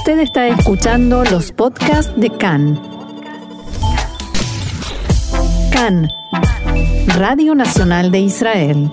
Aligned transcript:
Usted 0.00 0.20
está 0.20 0.48
escuchando 0.48 1.24
los 1.24 1.52
podcasts 1.52 2.10
de 2.18 2.30
CAN. 2.30 2.80
CAN, 5.70 6.08
Radio 7.18 7.54
Nacional 7.54 8.10
de 8.10 8.20
Israel. 8.20 8.90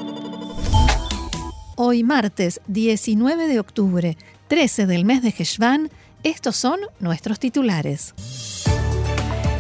Hoy 1.78 2.04
martes 2.04 2.60
19 2.68 3.48
de 3.48 3.58
octubre, 3.58 4.18
13 4.50 4.86
del 4.86 5.06
mes 5.06 5.22
de 5.22 5.30
Heshvan, 5.30 5.90
estos 6.24 6.58
son 6.58 6.82
nuestros 7.00 7.40
titulares. 7.40 8.14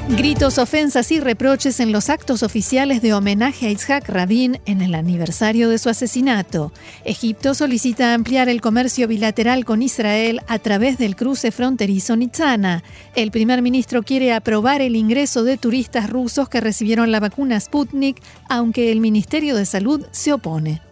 Gritos, 0.09 0.57
ofensas 0.57 1.11
y 1.11 1.19
reproches 1.19 1.81
en 1.81 1.91
los 1.91 2.09
actos 2.09 2.41
oficiales 2.41 3.01
de 3.01 3.13
homenaje 3.13 3.67
a 3.67 3.71
Itzhak 3.71 4.07
Rabin 4.07 4.57
en 4.65 4.81
el 4.81 4.95
aniversario 4.95 5.67
de 5.67 5.77
su 5.77 5.89
asesinato. 5.89 6.71
Egipto 7.03 7.53
solicita 7.53 8.13
ampliar 8.13 8.47
el 8.47 8.61
comercio 8.61 9.09
bilateral 9.09 9.65
con 9.65 9.81
Israel 9.81 10.39
a 10.47 10.59
través 10.59 10.97
del 10.97 11.17
cruce 11.17 11.51
fronterizo 11.51 12.15
Nitzana. 12.15 12.83
El 13.15 13.31
primer 13.31 13.61
ministro 13.61 14.01
quiere 14.01 14.33
aprobar 14.33 14.81
el 14.81 14.95
ingreso 14.95 15.43
de 15.43 15.57
turistas 15.57 16.09
rusos 16.09 16.47
que 16.47 16.61
recibieron 16.61 17.11
la 17.11 17.19
vacuna 17.19 17.59
Sputnik, 17.59 18.21
aunque 18.47 18.93
el 18.93 19.01
Ministerio 19.01 19.57
de 19.57 19.65
Salud 19.65 20.05
se 20.11 20.31
opone. 20.31 20.86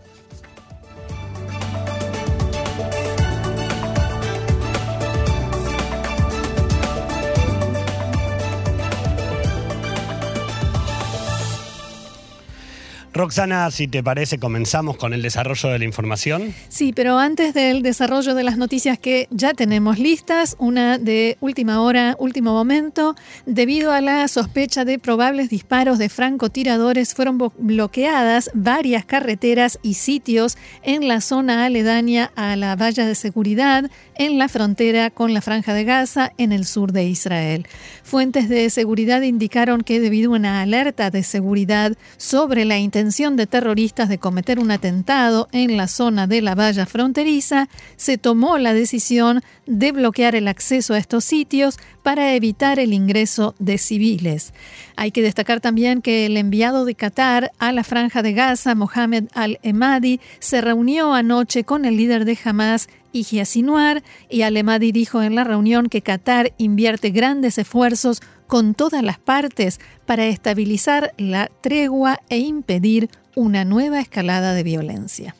Roxana, 13.16 13.72
si 13.72 13.88
te 13.88 14.04
parece, 14.04 14.40
comenzamos 14.40 14.98
con 14.98 15.14
el 15.14 15.22
desarrollo 15.22 15.70
de 15.70 15.80
la 15.80 15.86
información. 15.86 16.54
Sí, 16.68 16.92
pero 16.94 17.18
antes 17.18 17.54
del 17.54 17.82
desarrollo 17.82 18.36
de 18.36 18.44
las 18.44 18.58
noticias 18.58 19.00
que 19.00 19.30
ya 19.32 19.54
tenemos 19.54 20.00
listas, 20.00 20.58
una 20.60 20.98
de 20.98 21.38
última 21.40 21.82
hora, 21.82 22.18
último 22.20 22.52
momento, 22.52 23.16
debido 23.46 23.94
a 23.94 24.02
la 24.02 24.28
sospecha 24.28 24.84
de 24.84 25.00
probables 25.00 25.50
disparos 25.50 25.98
de 25.98 26.10
francotiradores, 26.10 27.14
fueron 27.14 27.38
bloqueadas 27.58 28.52
varias 28.54 29.06
carreteras 29.06 29.80
y 29.82 29.94
sitios 29.94 30.58
en 30.84 31.08
la 31.08 31.22
zona 31.22 31.64
aledaña 31.64 32.34
a 32.36 32.58
la 32.58 32.76
valla 32.76 33.06
de 33.06 33.16
seguridad 33.16 33.90
en 34.16 34.38
la 34.38 34.50
frontera 34.50 35.10
con 35.10 35.34
la 35.34 35.40
Franja 35.42 35.74
de 35.74 35.86
Gaza 35.86 36.34
en 36.38 36.52
el 36.52 36.66
sur 36.66 36.92
de 36.92 37.06
Israel. 37.06 37.66
Fuentes 38.04 38.50
de 38.50 38.70
seguridad 38.70 39.22
indicaron 39.22 39.82
que 39.82 40.02
debido 40.02 40.34
a 40.34 40.36
una 40.36 40.62
alerta 40.62 41.12
de 41.12 41.24
seguridad 41.24 41.94
sobre 42.18 42.66
la 42.66 42.78
intención 42.78 43.05
de 43.06 43.46
terroristas 43.46 44.10
de 44.10 44.18
cometer 44.18 44.60
un 44.60 44.72
atentado 44.72 45.48
en 45.52 45.78
la 45.78 45.88
zona 45.88 46.26
de 46.26 46.42
la 46.42 46.56
valla 46.56 46.88
fronteriza, 46.88 47.70
se 47.98 48.18
tomó 48.18 48.58
la 48.58 48.74
decisión 48.74 49.44
de 49.68 49.92
bloquear 49.92 50.36
el 50.36 50.48
acceso 50.48 50.96
a 50.96 50.98
estos 50.98 51.24
sitios 51.24 51.78
para 52.02 52.34
evitar 52.34 52.80
el 52.80 52.94
ingreso 52.94 53.54
de 53.60 53.78
civiles. 53.78 54.54
Hay 54.96 55.12
que 55.12 55.22
destacar 55.22 55.62
también 55.62 56.02
que 56.02 56.26
el 56.26 56.36
enviado 56.36 56.84
de 56.84 56.96
Qatar 56.96 57.52
a 57.60 57.72
la 57.72 57.84
franja 57.84 58.24
de 58.24 58.34
Gaza, 58.34 58.74
Mohamed 58.74 59.26
al-Emadi, 59.34 60.20
se 60.40 60.62
reunió 60.62 61.14
anoche 61.14 61.64
con 61.64 61.86
el 61.86 61.98
líder 61.98 62.26
de 62.26 62.38
Hamas 62.44 62.88
Ijia 63.16 63.46
Sinuar 63.46 64.04
y 64.30 64.42
Al-Emadi 64.42 64.92
dijo 64.92 65.22
en 65.22 65.36
la 65.36 65.46
reunión 65.46 65.88
que 65.88 66.02
Qatar 66.02 66.54
invierte 66.58 67.12
grandes 67.12 67.58
esfuerzos 67.58 68.22
con 68.48 68.74
todas 68.74 69.04
las 69.04 69.20
partes 69.20 69.80
para 70.06 70.26
estabilizar 70.28 71.14
la 71.18 71.50
tregua 71.62 72.22
e 72.30 72.38
impedir 72.38 73.10
una 73.36 73.66
nueva 73.66 74.00
escalada 74.00 74.54
de 74.54 74.64
violencia. 74.64 75.36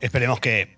Esperemos 0.00 0.40
que 0.40 0.76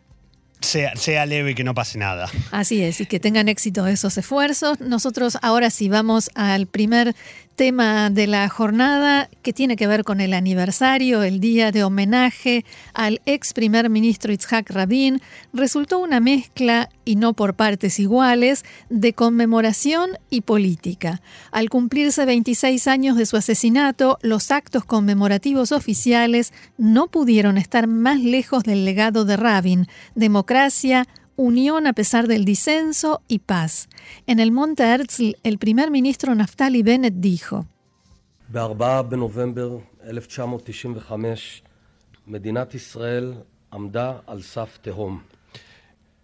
sea, 0.61 0.95
sea, 0.97 1.27
leve 1.27 1.53
y 1.53 1.55
que 1.55 1.65
no 1.65 1.75
pase 1.75 1.99
nada. 1.99 2.29
Así 2.51 2.83
es, 2.83 3.01
y 3.01 3.07
que 3.07 3.21
tengan 3.21 3.49
éxito 3.49 3.87
esos 3.87 4.17
esfuerzos. 4.19 4.81
Nosotros 4.81 5.39
ahora 5.43 5.71
sí 5.71 5.89
vamos 5.89 6.31
al 6.35 6.67
primer 6.67 7.15
tema 7.55 8.11
de 8.11 8.27
la 8.27 8.49
jornada 8.49 9.29
que 9.43 9.53
tiene 9.53 9.77
que 9.77 9.87
ver 9.87 10.05
con 10.05 10.21
el 10.21 10.33
aniversario, 10.33 11.23
el 11.23 11.41
día 11.41 11.71
de 11.71 11.85
homenaje 11.85 12.65
al 12.95 13.21
ex 13.27 13.53
primer 13.53 13.91
ministro 13.91 14.33
Itzhak 14.33 14.71
Rabin, 14.71 15.21
resultó 15.53 15.99
una 15.99 16.21
mezcla, 16.21 16.89
y 17.05 17.17
no 17.17 17.33
por 17.35 17.55
partes 17.55 17.99
iguales, 17.99 18.65
de 18.89 19.13
conmemoración 19.13 20.11
y 20.31 20.43
política. 20.43 21.21
Al 21.51 21.69
cumplirse 21.69 22.25
26 22.25 22.87
años 22.87 23.17
de 23.17 23.27
su 23.27 23.37
asesinato, 23.37 24.19
los 24.23 24.51
actos 24.51 24.85
conmemorativos 24.85 25.73
oficiales 25.73 26.53
no 26.79 27.09
pudieron 27.09 27.59
estar 27.59 27.87
más 27.87 28.21
lejos 28.21 28.63
del 28.65 28.85
legado 28.85 29.25
de 29.25 29.37
Rabin, 29.37 29.89
democracia, 30.15 31.07
unión 31.43 31.87
a 31.87 31.93
pesar 31.93 32.29
del 32.29 32.45
disenso 32.45 33.23
y 33.29 33.41
paz. 33.41 33.89
En 34.27 34.41
el 34.41 34.53
Monte 34.53 34.85
Herzl, 34.85 35.37
el 35.43 35.59
primer 35.59 35.91
ministro 35.91 36.35
Naftali 36.35 36.83
Bennett 36.83 37.15
dijo: 37.15 37.67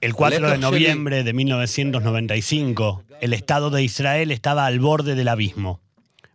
el 0.01 0.15
4 0.15 0.51
de 0.51 0.59
noviembre 0.59 1.25
de 1.25 1.33
1995, 1.33 3.03
el 3.21 3.33
Estado 3.33 3.71
de 3.71 3.83
Israel 3.83 4.31
estaba 4.31 4.65
al 4.67 4.79
borde 4.79 5.17
del 5.17 5.27
abismo. 5.27 5.81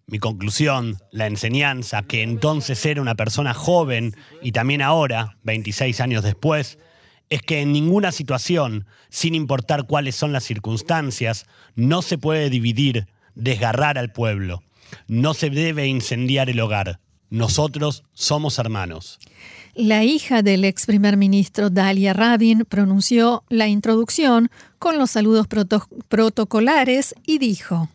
Mi 0.05 0.19
conclusión, 0.19 0.97
la 1.11 1.27
enseñanza, 1.27 2.03
que 2.03 2.23
entonces 2.23 2.85
era 2.85 3.01
una 3.01 3.15
persona 3.15 3.53
joven 3.53 4.15
y 4.41 4.51
también 4.51 4.81
ahora, 4.81 5.37
26 5.43 6.01
años 6.01 6.23
después, 6.23 6.77
es 7.33 7.41
que 7.41 7.61
en 7.61 7.71
ninguna 7.71 8.11
situación, 8.11 8.85
sin 9.09 9.33
importar 9.33 9.87
cuáles 9.87 10.15
son 10.15 10.33
las 10.33 10.43
circunstancias, 10.43 11.47
no 11.75 12.03
se 12.03 12.19
puede 12.19 12.51
dividir, 12.51 13.07
desgarrar 13.33 13.97
al 13.97 14.11
pueblo. 14.11 14.61
No 15.07 15.33
se 15.33 15.49
debe 15.49 15.87
incendiar 15.87 16.51
el 16.51 16.59
hogar. 16.59 16.99
Nosotros 17.31 18.03
somos 18.13 18.59
hermanos. 18.59 19.19
La 19.73 20.03
hija 20.03 20.43
del 20.43 20.63
ex 20.63 20.85
primer 20.85 21.17
ministro 21.17 21.71
Dalia 21.71 22.13
Rabin 22.13 22.65
pronunció 22.69 23.43
la 23.49 23.67
introducción 23.67 24.51
con 24.77 24.99
los 24.99 25.09
saludos 25.09 25.47
protocolares 26.07 27.15
y 27.25 27.39
dijo: 27.39 27.89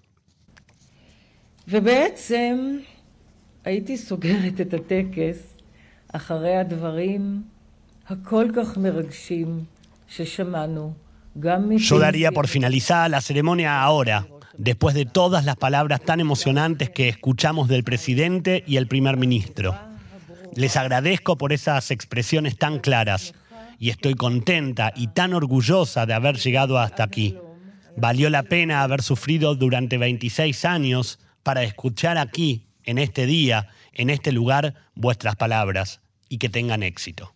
yo 11.76 11.98
daría 11.98 12.32
por 12.32 12.48
finalizada 12.48 13.06
la 13.10 13.20
ceremonia 13.20 13.82
ahora, 13.82 14.26
después 14.56 14.94
de 14.94 15.04
todas 15.04 15.44
las 15.44 15.56
palabras 15.56 16.00
tan 16.00 16.18
emocionantes 16.18 16.88
que 16.88 17.10
escuchamos 17.10 17.68
del 17.68 17.84
presidente 17.84 18.64
y 18.66 18.78
el 18.78 18.86
primer 18.86 19.18
ministro. 19.18 19.78
Les 20.54 20.78
agradezco 20.78 21.36
por 21.36 21.52
esas 21.52 21.90
expresiones 21.90 22.56
tan 22.56 22.78
claras 22.78 23.34
y 23.78 23.90
estoy 23.90 24.14
contenta 24.14 24.90
y 24.96 25.08
tan 25.08 25.34
orgullosa 25.34 26.06
de 26.06 26.14
haber 26.14 26.38
llegado 26.38 26.78
hasta 26.78 27.04
aquí. 27.04 27.36
Valió 27.94 28.30
la 28.30 28.42
pena 28.42 28.82
haber 28.82 29.02
sufrido 29.02 29.54
durante 29.54 29.98
26 29.98 30.64
años 30.64 31.18
para 31.42 31.62
escuchar 31.62 32.16
aquí, 32.16 32.64
en 32.84 32.96
este 32.96 33.26
día, 33.26 33.68
en 33.92 34.08
este 34.08 34.32
lugar, 34.32 34.74
vuestras 34.94 35.36
palabras 35.36 36.00
y 36.30 36.38
que 36.38 36.48
tengan 36.48 36.82
éxito. 36.82 37.34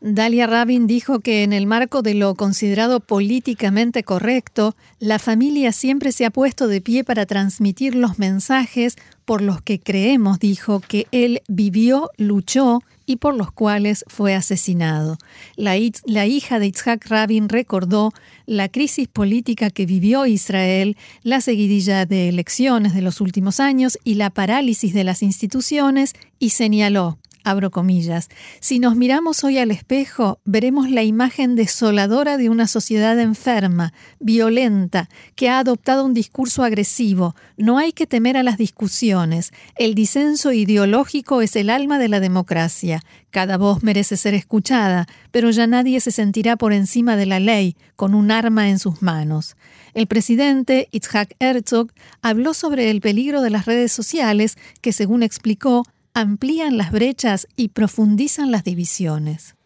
Dalia 0.00 0.46
Rabin 0.46 0.86
dijo 0.86 1.20
que 1.20 1.42
en 1.42 1.52
el 1.52 1.66
marco 1.66 2.02
de 2.02 2.14
lo 2.14 2.34
considerado 2.34 3.00
políticamente 3.00 4.02
correcto, 4.02 4.74
la 4.98 5.18
familia 5.18 5.72
siempre 5.72 6.12
se 6.12 6.24
ha 6.24 6.30
puesto 6.30 6.68
de 6.68 6.80
pie 6.80 7.04
para 7.04 7.26
transmitir 7.26 7.94
los 7.94 8.18
mensajes 8.18 8.96
por 9.24 9.42
los 9.42 9.62
que 9.62 9.78
creemos, 9.78 10.40
dijo, 10.40 10.80
que 10.80 11.06
él 11.12 11.42
vivió, 11.48 12.10
luchó 12.16 12.80
y 13.06 13.16
por 13.16 13.36
los 13.36 13.52
cuales 13.52 14.04
fue 14.08 14.34
asesinado. 14.34 15.18
La, 15.56 15.76
hija 15.76 16.58
de 16.58 16.66
Itzhak 16.66 17.06
Rabin 17.06 17.48
recordó 17.48 18.12
la 18.46 18.68
crisis 18.68 19.06
política 19.06 19.70
que 19.70 19.86
vivió 19.86 20.26
Israel, 20.26 20.96
la 21.22 21.40
seguidilla 21.40 22.06
de 22.06 22.28
elecciones 22.28 22.94
de 22.94 23.02
los 23.02 23.20
últimos 23.20 23.60
años 23.60 23.98
y 24.02 24.14
la 24.14 24.30
parálisis 24.30 24.94
de 24.94 25.04
las 25.04 25.22
instituciones 25.22 26.14
y 26.38 26.50
señaló, 26.50 27.18
abro 27.44 27.70
comillas, 27.70 28.28
si 28.60 28.78
nos 28.78 28.96
miramos 28.96 29.44
hoy 29.44 29.58
al 29.58 29.70
espejo, 29.70 30.40
veremos 30.44 30.90
la 30.90 31.02
imagen 31.02 31.56
desoladora 31.56 32.36
de 32.36 32.48
una 32.48 32.66
sociedad 32.66 33.18
enferma, 33.18 33.92
violenta, 34.18 35.08
que 35.34 35.48
ha 35.48 35.58
adoptado 35.58 36.04
un 36.04 36.14
discurso 36.14 36.62
agresivo. 36.62 37.34
No 37.56 37.78
hay 37.78 37.92
que 37.92 38.06
temer 38.06 38.36
a 38.36 38.42
las 38.42 38.58
discusiones. 38.58 39.52
El 39.76 39.94
disenso 39.94 40.52
ideológico 40.52 41.42
es 41.42 41.56
el 41.56 41.70
alma 41.70 41.98
de 41.98 42.08
la 42.08 42.20
democracia. 42.20 43.02
Cada 43.30 43.56
voz 43.56 43.82
merece 43.82 44.16
ser 44.16 44.34
escuchada, 44.34 45.06
pero 45.30 45.50
ya 45.50 45.66
nadie 45.66 46.00
se 46.00 46.10
sentirá 46.10 46.56
por 46.56 46.72
encima 46.72 47.16
de 47.16 47.26
la 47.26 47.40
ley, 47.40 47.76
con 47.96 48.14
un 48.14 48.30
arma 48.30 48.68
en 48.68 48.78
sus 48.78 49.02
manos. 49.02 49.56
El 49.94 50.06
presidente 50.06 50.88
Itzhak 50.92 51.34
Herzog 51.38 51.92
habló 52.22 52.54
sobre 52.54 52.90
el 52.90 53.00
peligro 53.00 53.42
de 53.42 53.50
las 53.50 53.66
redes 53.66 53.92
sociales 53.92 54.56
que, 54.80 54.92
según 54.92 55.22
explicó, 55.22 55.84
amplían 56.14 56.76
las 56.76 56.92
brechas 56.92 57.46
y 57.56 57.68
profundizan 57.68 58.50
las 58.50 58.64
divisiones. 58.64 59.56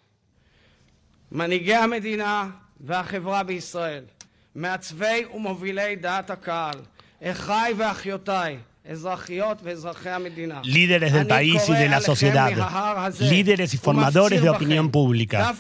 líderes 10.65 11.13
del 11.13 11.27
país 11.27 11.63
y 11.69 11.73
de 11.73 11.89
la 11.89 12.01
sociedad, 12.01 12.53
líderes 13.19 13.73
y 13.73 13.79
formadores 13.79 14.43
de 14.43 14.51
opinión 14.51 14.91
pública, 14.91 15.55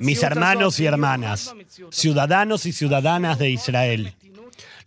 mis 0.00 0.22
hermanos 0.22 0.80
y 0.80 0.86
hermanas, 0.86 1.54
ciudadanos 1.90 2.64
y 2.66 2.72
ciudadanas 2.72 3.38
de 3.38 3.50
Israel. 3.50 4.14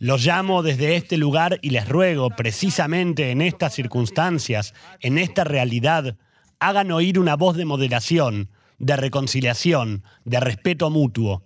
Los 0.04 0.26
llamo 0.26 0.64
desde 0.64 0.98
este 0.98 1.16
lugar 1.16 1.60
y 1.62 1.70
les 1.70 1.88
ruego, 1.88 2.30
precisamente 2.30 3.32
en 3.32 3.42
estas 3.42 3.74
circunstancias, 3.74 4.74
en 5.00 5.18
esta 5.18 5.46
realidad, 5.46 6.18
hagan 6.60 6.92
oír 6.92 7.18
una 7.20 7.38
voz 7.38 7.56
de 7.56 7.64
moderación, 7.64 8.50
de 8.80 8.98
reconciliación, 8.98 10.04
de 10.26 10.42
respeto 10.42 10.90
mutuo. 10.90 11.44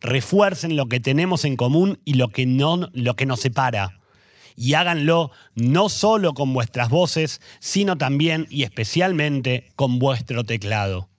Refuercen 0.00 0.74
lo 0.74 0.86
que 0.86 1.00
tenemos 1.00 1.44
en 1.44 1.56
común 1.56 2.00
y 2.06 2.14
lo 2.14 2.28
que, 2.30 2.46
no, 2.46 2.88
lo 2.94 3.14
que 3.14 3.26
nos 3.26 3.40
separa 3.40 4.00
y 4.56 4.72
háganlo 4.72 5.30
no 5.54 5.90
solo 5.90 6.32
con 6.32 6.54
vuestras 6.54 6.88
voces, 6.88 7.42
sino 7.60 7.98
también 7.98 8.46
y 8.48 8.62
especialmente 8.62 9.68
con 9.76 9.98
vuestro 9.98 10.44
teclado. 10.44 11.10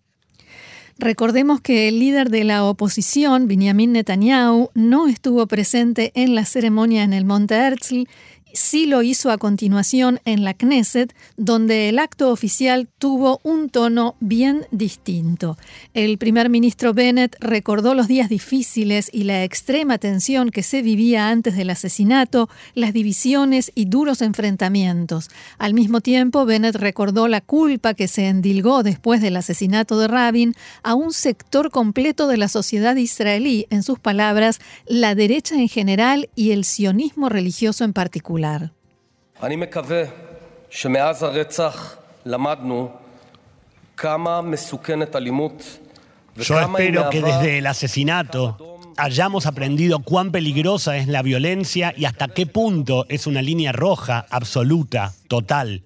Recordemos 0.99 1.61
que 1.61 1.87
el 1.87 1.97
líder 1.97 2.29
de 2.29 2.43
la 2.43 2.65
oposición, 2.65 3.47
Benjamin 3.47 3.93
Netanyahu, 3.93 4.69
no 4.73 5.07
estuvo 5.07 5.47
presente 5.47 6.11
en 6.13 6.35
la 6.35 6.43
ceremonia 6.43 7.03
en 7.03 7.13
el 7.13 7.23
Monte 7.23 7.55
Herzl 7.55 8.05
sí 8.53 8.85
lo 8.85 9.03
hizo 9.03 9.31
a 9.31 9.37
continuación 9.37 10.19
en 10.25 10.43
la 10.43 10.53
Knesset, 10.53 11.13
donde 11.37 11.89
el 11.89 11.99
acto 11.99 12.31
oficial 12.31 12.87
tuvo 12.97 13.39
un 13.43 13.69
tono 13.69 14.15
bien 14.19 14.65
distinto. 14.71 15.57
El 15.93 16.17
primer 16.17 16.49
ministro 16.49 16.93
Bennett 16.93 17.35
recordó 17.39 17.93
los 17.93 18.07
días 18.07 18.29
difíciles 18.29 19.09
y 19.11 19.23
la 19.23 19.43
extrema 19.43 19.97
tensión 19.97 20.49
que 20.49 20.63
se 20.63 20.81
vivía 20.81 21.29
antes 21.29 21.55
del 21.55 21.69
asesinato, 21.69 22.49
las 22.73 22.93
divisiones 22.93 23.71
y 23.75 23.85
duros 23.85 24.21
enfrentamientos. 24.21 25.29
Al 25.57 25.73
mismo 25.73 26.01
tiempo, 26.01 26.45
Bennett 26.45 26.75
recordó 26.75 27.27
la 27.27 27.41
culpa 27.41 27.93
que 27.93 28.07
se 28.07 28.27
endilgó 28.27 28.83
después 28.83 29.21
del 29.21 29.37
asesinato 29.37 29.99
de 29.99 30.07
Rabin 30.07 30.55
a 30.83 30.95
un 30.95 31.13
sector 31.13 31.71
completo 31.71 32.27
de 32.27 32.37
la 32.37 32.47
sociedad 32.47 32.95
israelí, 32.95 33.67
en 33.69 33.83
sus 33.83 33.99
palabras, 33.99 34.59
la 34.87 35.15
derecha 35.15 35.55
en 35.55 35.67
general 35.67 36.29
y 36.35 36.51
el 36.51 36.65
sionismo 36.65 37.29
religioso 37.29 37.83
en 37.83 37.93
particular. 37.93 38.38
Yo 46.35 46.59
espero 46.59 47.09
que 47.09 47.21
desde 47.21 47.57
el 47.57 47.67
asesinato 47.67 48.79
hayamos 48.97 49.45
aprendido 49.45 49.99
cuán 49.99 50.31
peligrosa 50.31 50.97
es 50.97 51.07
la 51.07 51.21
violencia 51.21 51.93
y 51.95 52.05
hasta 52.05 52.27
qué 52.27 52.45
punto 52.45 53.05
es 53.09 53.27
una 53.27 53.41
línea 53.41 53.71
roja 53.71 54.25
absoluta, 54.29 55.13
total. 55.27 55.83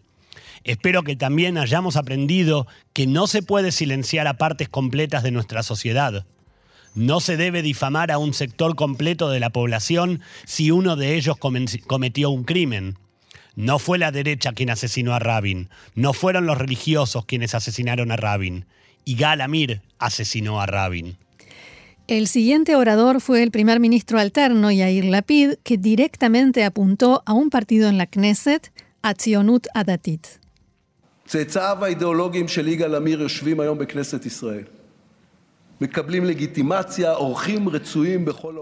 Espero 0.63 1.03
que 1.03 1.15
también 1.15 1.57
hayamos 1.57 1.97
aprendido 1.97 2.67
que 2.93 3.05
no 3.05 3.27
se 3.27 3.43
puede 3.43 3.71
silenciar 3.71 4.27
a 4.27 4.37
partes 4.37 4.69
completas 4.69 5.21
de 5.23 5.31
nuestra 5.31 5.61
sociedad. 5.61 6.25
No 6.95 7.19
se 7.19 7.37
debe 7.37 7.61
difamar 7.61 8.11
a 8.11 8.17
un 8.17 8.33
sector 8.33 8.75
completo 8.75 9.29
de 9.29 9.39
la 9.39 9.49
población 9.49 10.21
si 10.45 10.69
uno 10.69 10.95
de 10.95 11.15
ellos 11.15 11.37
cometió 11.37 12.29
un 12.29 12.43
crimen. 12.43 12.97
No 13.55 13.79
fue 13.79 13.97
la 13.97 14.11
derecha 14.11 14.53
quien 14.53 14.69
asesinó 14.69 15.13
a 15.13 15.19
Rabin, 15.19 15.69
no 15.95 16.13
fueron 16.13 16.45
los 16.45 16.57
religiosos 16.57 17.25
quienes 17.25 17.55
asesinaron 17.55 18.11
a 18.11 18.15
Rabin. 18.15 18.65
Y 19.05 19.15
Galamir 19.15 19.81
asesinó 19.99 20.61
a 20.61 20.65
Rabin. 20.65 21.17
El 22.07 22.27
siguiente 22.27 22.75
orador 22.75 23.21
fue 23.21 23.43
el 23.43 23.51
primer 23.51 23.79
ministro 23.79 24.19
alterno 24.19 24.71
Yair 24.71 25.05
Lapid, 25.05 25.53
que 25.63 25.77
directamente 25.77 26.63
apuntó 26.63 27.23
a 27.25 27.33
un 27.33 27.49
partido 27.49 27.87
en 27.89 27.97
la 27.97 28.07
Knesset, 28.07 28.71
Atzionut 29.01 29.67
Adatit. 29.73 30.27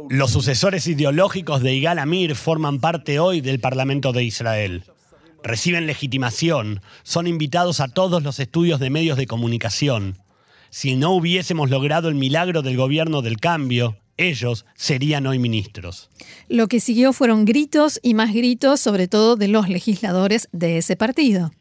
Los 0.09 0.31
sucesores 0.31 0.87
ideológicos 0.87 1.61
de 1.61 1.73
Igal 1.73 1.99
Amir 1.99 2.35
forman 2.35 2.79
parte 2.79 3.19
hoy 3.19 3.41
del 3.41 3.59
Parlamento 3.59 4.11
de 4.13 4.23
Israel. 4.23 4.83
Reciben 5.43 5.87
legitimación, 5.87 6.81
son 7.03 7.27
invitados 7.27 7.79
a 7.79 7.87
todos 7.87 8.23
los 8.23 8.39
estudios 8.39 8.79
de 8.79 8.89
medios 8.89 9.17
de 9.17 9.27
comunicación. 9.27 10.17
Si 10.69 10.95
no 10.95 11.11
hubiésemos 11.11 11.69
logrado 11.69 12.09
el 12.09 12.15
milagro 12.15 12.61
del 12.61 12.77
gobierno 12.77 13.21
del 13.21 13.37
cambio, 13.37 13.97
ellos 14.17 14.65
serían 14.75 15.25
hoy 15.25 15.39
ministros. 15.39 16.09
Lo 16.47 16.67
que 16.67 16.79
siguió 16.79 17.11
fueron 17.11 17.45
gritos 17.45 17.99
y 18.03 18.13
más 18.13 18.33
gritos, 18.33 18.79
sobre 18.79 19.07
todo 19.07 19.35
de 19.35 19.47
los 19.47 19.67
legisladores 19.67 20.47
de 20.51 20.77
ese 20.77 20.95
partido. 20.95 21.51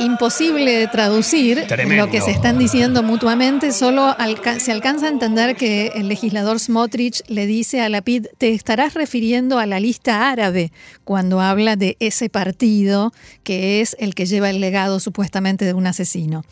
Imposible 0.00 0.72
de 0.72 0.88
traducir 0.88 1.66
lo 1.86 2.10
que 2.10 2.20
se 2.20 2.30
están 2.30 2.58
diciendo 2.58 3.02
mutuamente, 3.02 3.72
solo 3.72 4.16
se 4.58 4.72
alcanza 4.72 5.06
a 5.06 5.10
entender 5.10 5.56
que 5.56 5.92
el 5.94 6.08
legislador 6.08 6.58
Smotrich 6.58 7.22
le 7.28 7.46
dice 7.46 7.80
a 7.80 7.88
Lapid, 7.88 8.26
te 8.38 8.52
estarás 8.52 8.94
refiriendo 8.94 9.58
a 9.58 9.66
la 9.66 9.78
lista 9.78 10.30
árabe 10.30 10.72
cuando 11.04 11.40
habla 11.40 11.76
de 11.76 11.96
ese 12.00 12.28
partido 12.28 13.12
que 13.42 13.80
es 13.80 13.96
el 13.98 14.14
que 14.14 14.26
lleva 14.26 14.50
el 14.50 14.60
legado 14.60 15.00
supuestamente 15.00 15.64
de 15.64 15.74
un 15.74 15.86
asesino. 15.86 16.44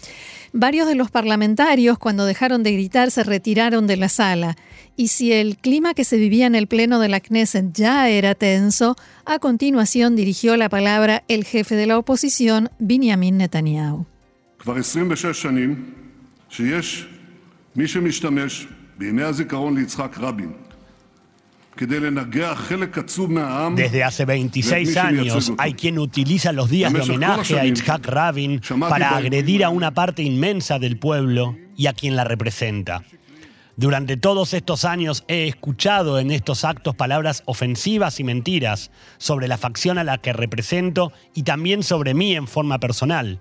Varios 0.53 0.87
de 0.89 0.95
los 0.95 1.11
parlamentarios, 1.11 1.99
cuando 1.99 2.25
dejaron 2.25 2.63
de 2.63 2.73
gritar, 2.73 3.11
se 3.11 3.23
retiraron 3.23 3.87
de 3.87 3.97
la 3.97 4.09
sala. 4.09 4.57
Y 4.97 5.09
si 5.09 5.33
el 5.33 5.57
clima 5.57 5.95
que 5.95 6.05
se 6.05 6.17
vivía 6.17 6.47
en 6.47 6.55
el 6.55 6.67
pleno 6.67 6.99
de 6.99 7.09
la 7.09 7.21
Knesset 7.21 7.73
ya 7.73 8.09
era 8.09 8.35
tenso, 8.35 8.97
a 9.25 9.39
continuación 9.39 10.17
dirigió 10.17 10.57
la 10.57 10.69
palabra 10.69 11.25
el 11.29 11.45
jefe 11.45 11.75
de 11.77 11.87
la 11.87 11.99
oposición, 11.99 12.71
Benjamin 12.79 13.39
Netanyahu. 13.39 14.07
Desde 23.77 24.05
hace 24.05 24.25
26 24.25 24.97
años 24.97 25.53
hay 25.59 25.75
quien 25.75 25.99
utiliza 25.99 26.53
los 26.53 26.69
días 26.69 26.93
de 26.93 27.01
homenaje 27.01 27.59
a 27.59 27.65
Itzhak 27.65 28.07
Rabin 28.07 28.61
para 28.81 29.17
agredir 29.17 29.65
a 29.65 29.71
una 29.71 29.93
parte 29.93 30.23
inmensa 30.23 30.79
del 30.79 30.99
pueblo 30.99 31.57
y 31.77 31.87
a 31.87 31.93
quien 31.93 32.17
la 32.17 32.25
representa. 32.25 33.03
Durante 33.79 34.17
todos 34.17 34.55
estos 34.55 34.85
años 34.85 35.23
he 35.29 35.47
escuchado 35.47 36.19
en 36.19 36.33
estos 36.33 36.65
actos 36.65 36.97
palabras 36.97 37.45
ofensivas 37.47 38.19
y 38.19 38.25
mentiras 38.25 38.91
sobre 39.19 39.47
la 39.47 39.57
facción 39.57 39.99
a 39.99 40.05
la 40.05 40.19
que 40.19 40.33
represento 40.33 41.13
y 41.33 41.45
también 41.45 41.85
sobre 41.85 42.13
mí 42.13 42.35
en 42.35 42.49
forma 42.49 42.81
personal. 42.81 43.41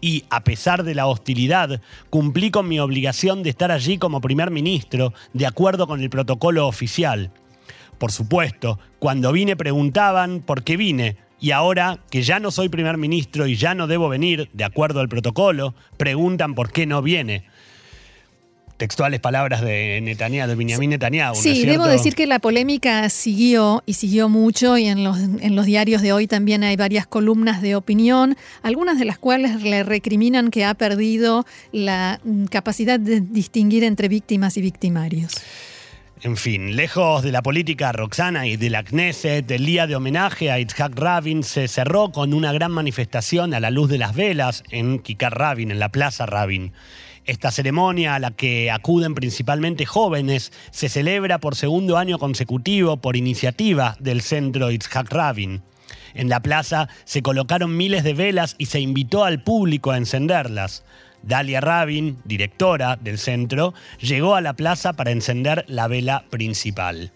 Y, 0.00 0.26
a 0.30 0.44
pesar 0.44 0.84
de 0.84 0.94
la 0.94 1.06
hostilidad, 1.06 1.80
cumplí 2.08 2.52
con 2.52 2.68
mi 2.68 2.78
obligación 2.78 3.42
de 3.42 3.50
estar 3.50 3.72
allí 3.72 3.98
como 3.98 4.20
primer 4.20 4.52
ministro, 4.52 5.12
de 5.32 5.46
acuerdo 5.46 5.88
con 5.88 6.00
el 6.00 6.10
protocolo 6.10 6.68
oficial. 6.68 7.32
Por 8.04 8.12
supuesto, 8.12 8.78
cuando 8.98 9.32
vine 9.32 9.56
preguntaban 9.56 10.42
por 10.42 10.62
qué 10.62 10.76
vine, 10.76 11.16
y 11.40 11.52
ahora 11.52 12.00
que 12.10 12.22
ya 12.22 12.38
no 12.38 12.50
soy 12.50 12.68
primer 12.68 12.98
ministro 12.98 13.46
y 13.46 13.56
ya 13.56 13.74
no 13.74 13.86
debo 13.86 14.10
venir, 14.10 14.50
de 14.52 14.64
acuerdo 14.64 15.00
al 15.00 15.08
protocolo, 15.08 15.74
preguntan 15.96 16.54
por 16.54 16.70
qué 16.70 16.84
no 16.84 17.00
viene 17.00 17.44
textuales 18.76 19.20
palabras 19.20 19.62
de 19.62 20.00
Netanyahu, 20.02 20.48
de 20.48 20.54
Benjamin 20.54 20.90
Netanyahu. 20.90 21.34
Sí, 21.34 21.64
debo 21.64 21.86
decir 21.86 22.14
que 22.14 22.26
la 22.26 22.40
polémica 22.40 23.08
siguió 23.08 23.82
y 23.86 23.94
siguió 23.94 24.28
mucho 24.28 24.76
y 24.76 24.84
en 24.84 25.02
los, 25.02 25.18
en 25.18 25.56
los 25.56 25.64
diarios 25.64 26.02
de 26.02 26.12
hoy 26.12 26.26
también 26.26 26.62
hay 26.62 26.76
varias 26.76 27.06
columnas 27.06 27.62
de 27.62 27.74
opinión, 27.74 28.36
algunas 28.62 28.98
de 28.98 29.06
las 29.06 29.16
cuales 29.16 29.62
le 29.62 29.82
recriminan 29.82 30.50
que 30.50 30.66
ha 30.66 30.74
perdido 30.74 31.46
la 31.72 32.20
capacidad 32.50 33.00
de 33.00 33.22
distinguir 33.22 33.82
entre 33.82 34.08
víctimas 34.08 34.58
y 34.58 34.60
victimarios. 34.60 35.32
En 36.24 36.38
fin, 36.38 36.74
lejos 36.74 37.22
de 37.22 37.32
la 37.32 37.42
política 37.42 37.92
Roxana 37.92 38.46
y 38.46 38.56
de 38.56 38.70
la 38.70 38.82
Knesset, 38.82 39.50
el 39.50 39.66
día 39.66 39.86
de 39.86 39.94
homenaje 39.94 40.50
a 40.50 40.58
Itzhak 40.58 40.98
Rabin 40.98 41.42
se 41.42 41.68
cerró 41.68 42.12
con 42.12 42.32
una 42.32 42.50
gran 42.50 42.72
manifestación 42.72 43.52
a 43.52 43.60
la 43.60 43.70
luz 43.70 43.90
de 43.90 43.98
las 43.98 44.14
velas 44.14 44.64
en 44.70 45.00
Kikar 45.00 45.36
Rabin, 45.38 45.70
en 45.70 45.78
la 45.78 45.90
Plaza 45.90 46.24
Rabin. 46.24 46.72
Esta 47.26 47.50
ceremonia, 47.50 48.14
a 48.14 48.20
la 48.20 48.30
que 48.30 48.70
acuden 48.70 49.14
principalmente 49.14 49.84
jóvenes, 49.84 50.50
se 50.70 50.88
celebra 50.88 51.40
por 51.40 51.56
segundo 51.56 51.98
año 51.98 52.18
consecutivo 52.18 52.96
por 52.96 53.16
iniciativa 53.16 53.98
del 54.00 54.22
Centro 54.22 54.70
Itzhak 54.70 55.12
Rabin. 55.12 55.60
En 56.14 56.30
la 56.30 56.40
plaza 56.40 56.88
se 57.04 57.20
colocaron 57.20 57.76
miles 57.76 58.02
de 58.02 58.14
velas 58.14 58.54
y 58.56 58.66
se 58.66 58.80
invitó 58.80 59.24
al 59.24 59.42
público 59.42 59.90
a 59.90 59.98
encenderlas. 59.98 60.84
Dalia 61.26 61.60
Rabin, 61.60 62.18
directora 62.24 62.96
del 62.96 63.18
centro, 63.18 63.74
llegó 64.00 64.34
a 64.34 64.40
la 64.40 64.54
plaza 64.54 64.92
para 64.92 65.10
encender 65.10 65.64
la 65.68 65.88
vela 65.88 66.24
principal. 66.30 67.12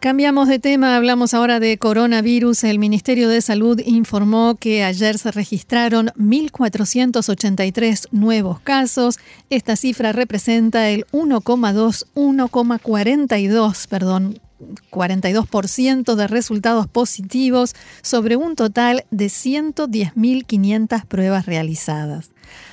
Cambiamos 0.00 0.48
de 0.48 0.58
tema, 0.58 0.96
hablamos 0.96 1.34
ahora 1.34 1.60
de 1.60 1.76
coronavirus. 1.76 2.64
El 2.64 2.78
Ministerio 2.78 3.28
de 3.28 3.42
Salud 3.42 3.78
informó 3.84 4.54
que 4.54 4.82
ayer 4.82 5.18
se 5.18 5.30
registraron 5.30 6.06
1.483 6.16 8.08
nuevos 8.10 8.60
casos. 8.60 9.18
Esta 9.50 9.76
cifra 9.76 10.12
representa 10.12 10.88
el 10.88 11.04
1,2, 11.12 12.06
1,42, 12.14 13.88
perdón, 13.88 14.40
42% 14.90 16.14
de 16.14 16.26
resultados 16.28 16.86
positivos 16.86 17.74
sobre 18.00 18.36
un 18.36 18.56
total 18.56 19.04
de 19.10 19.26
110.500 19.26 21.04
pruebas 21.04 21.44
realizadas. 21.44 22.29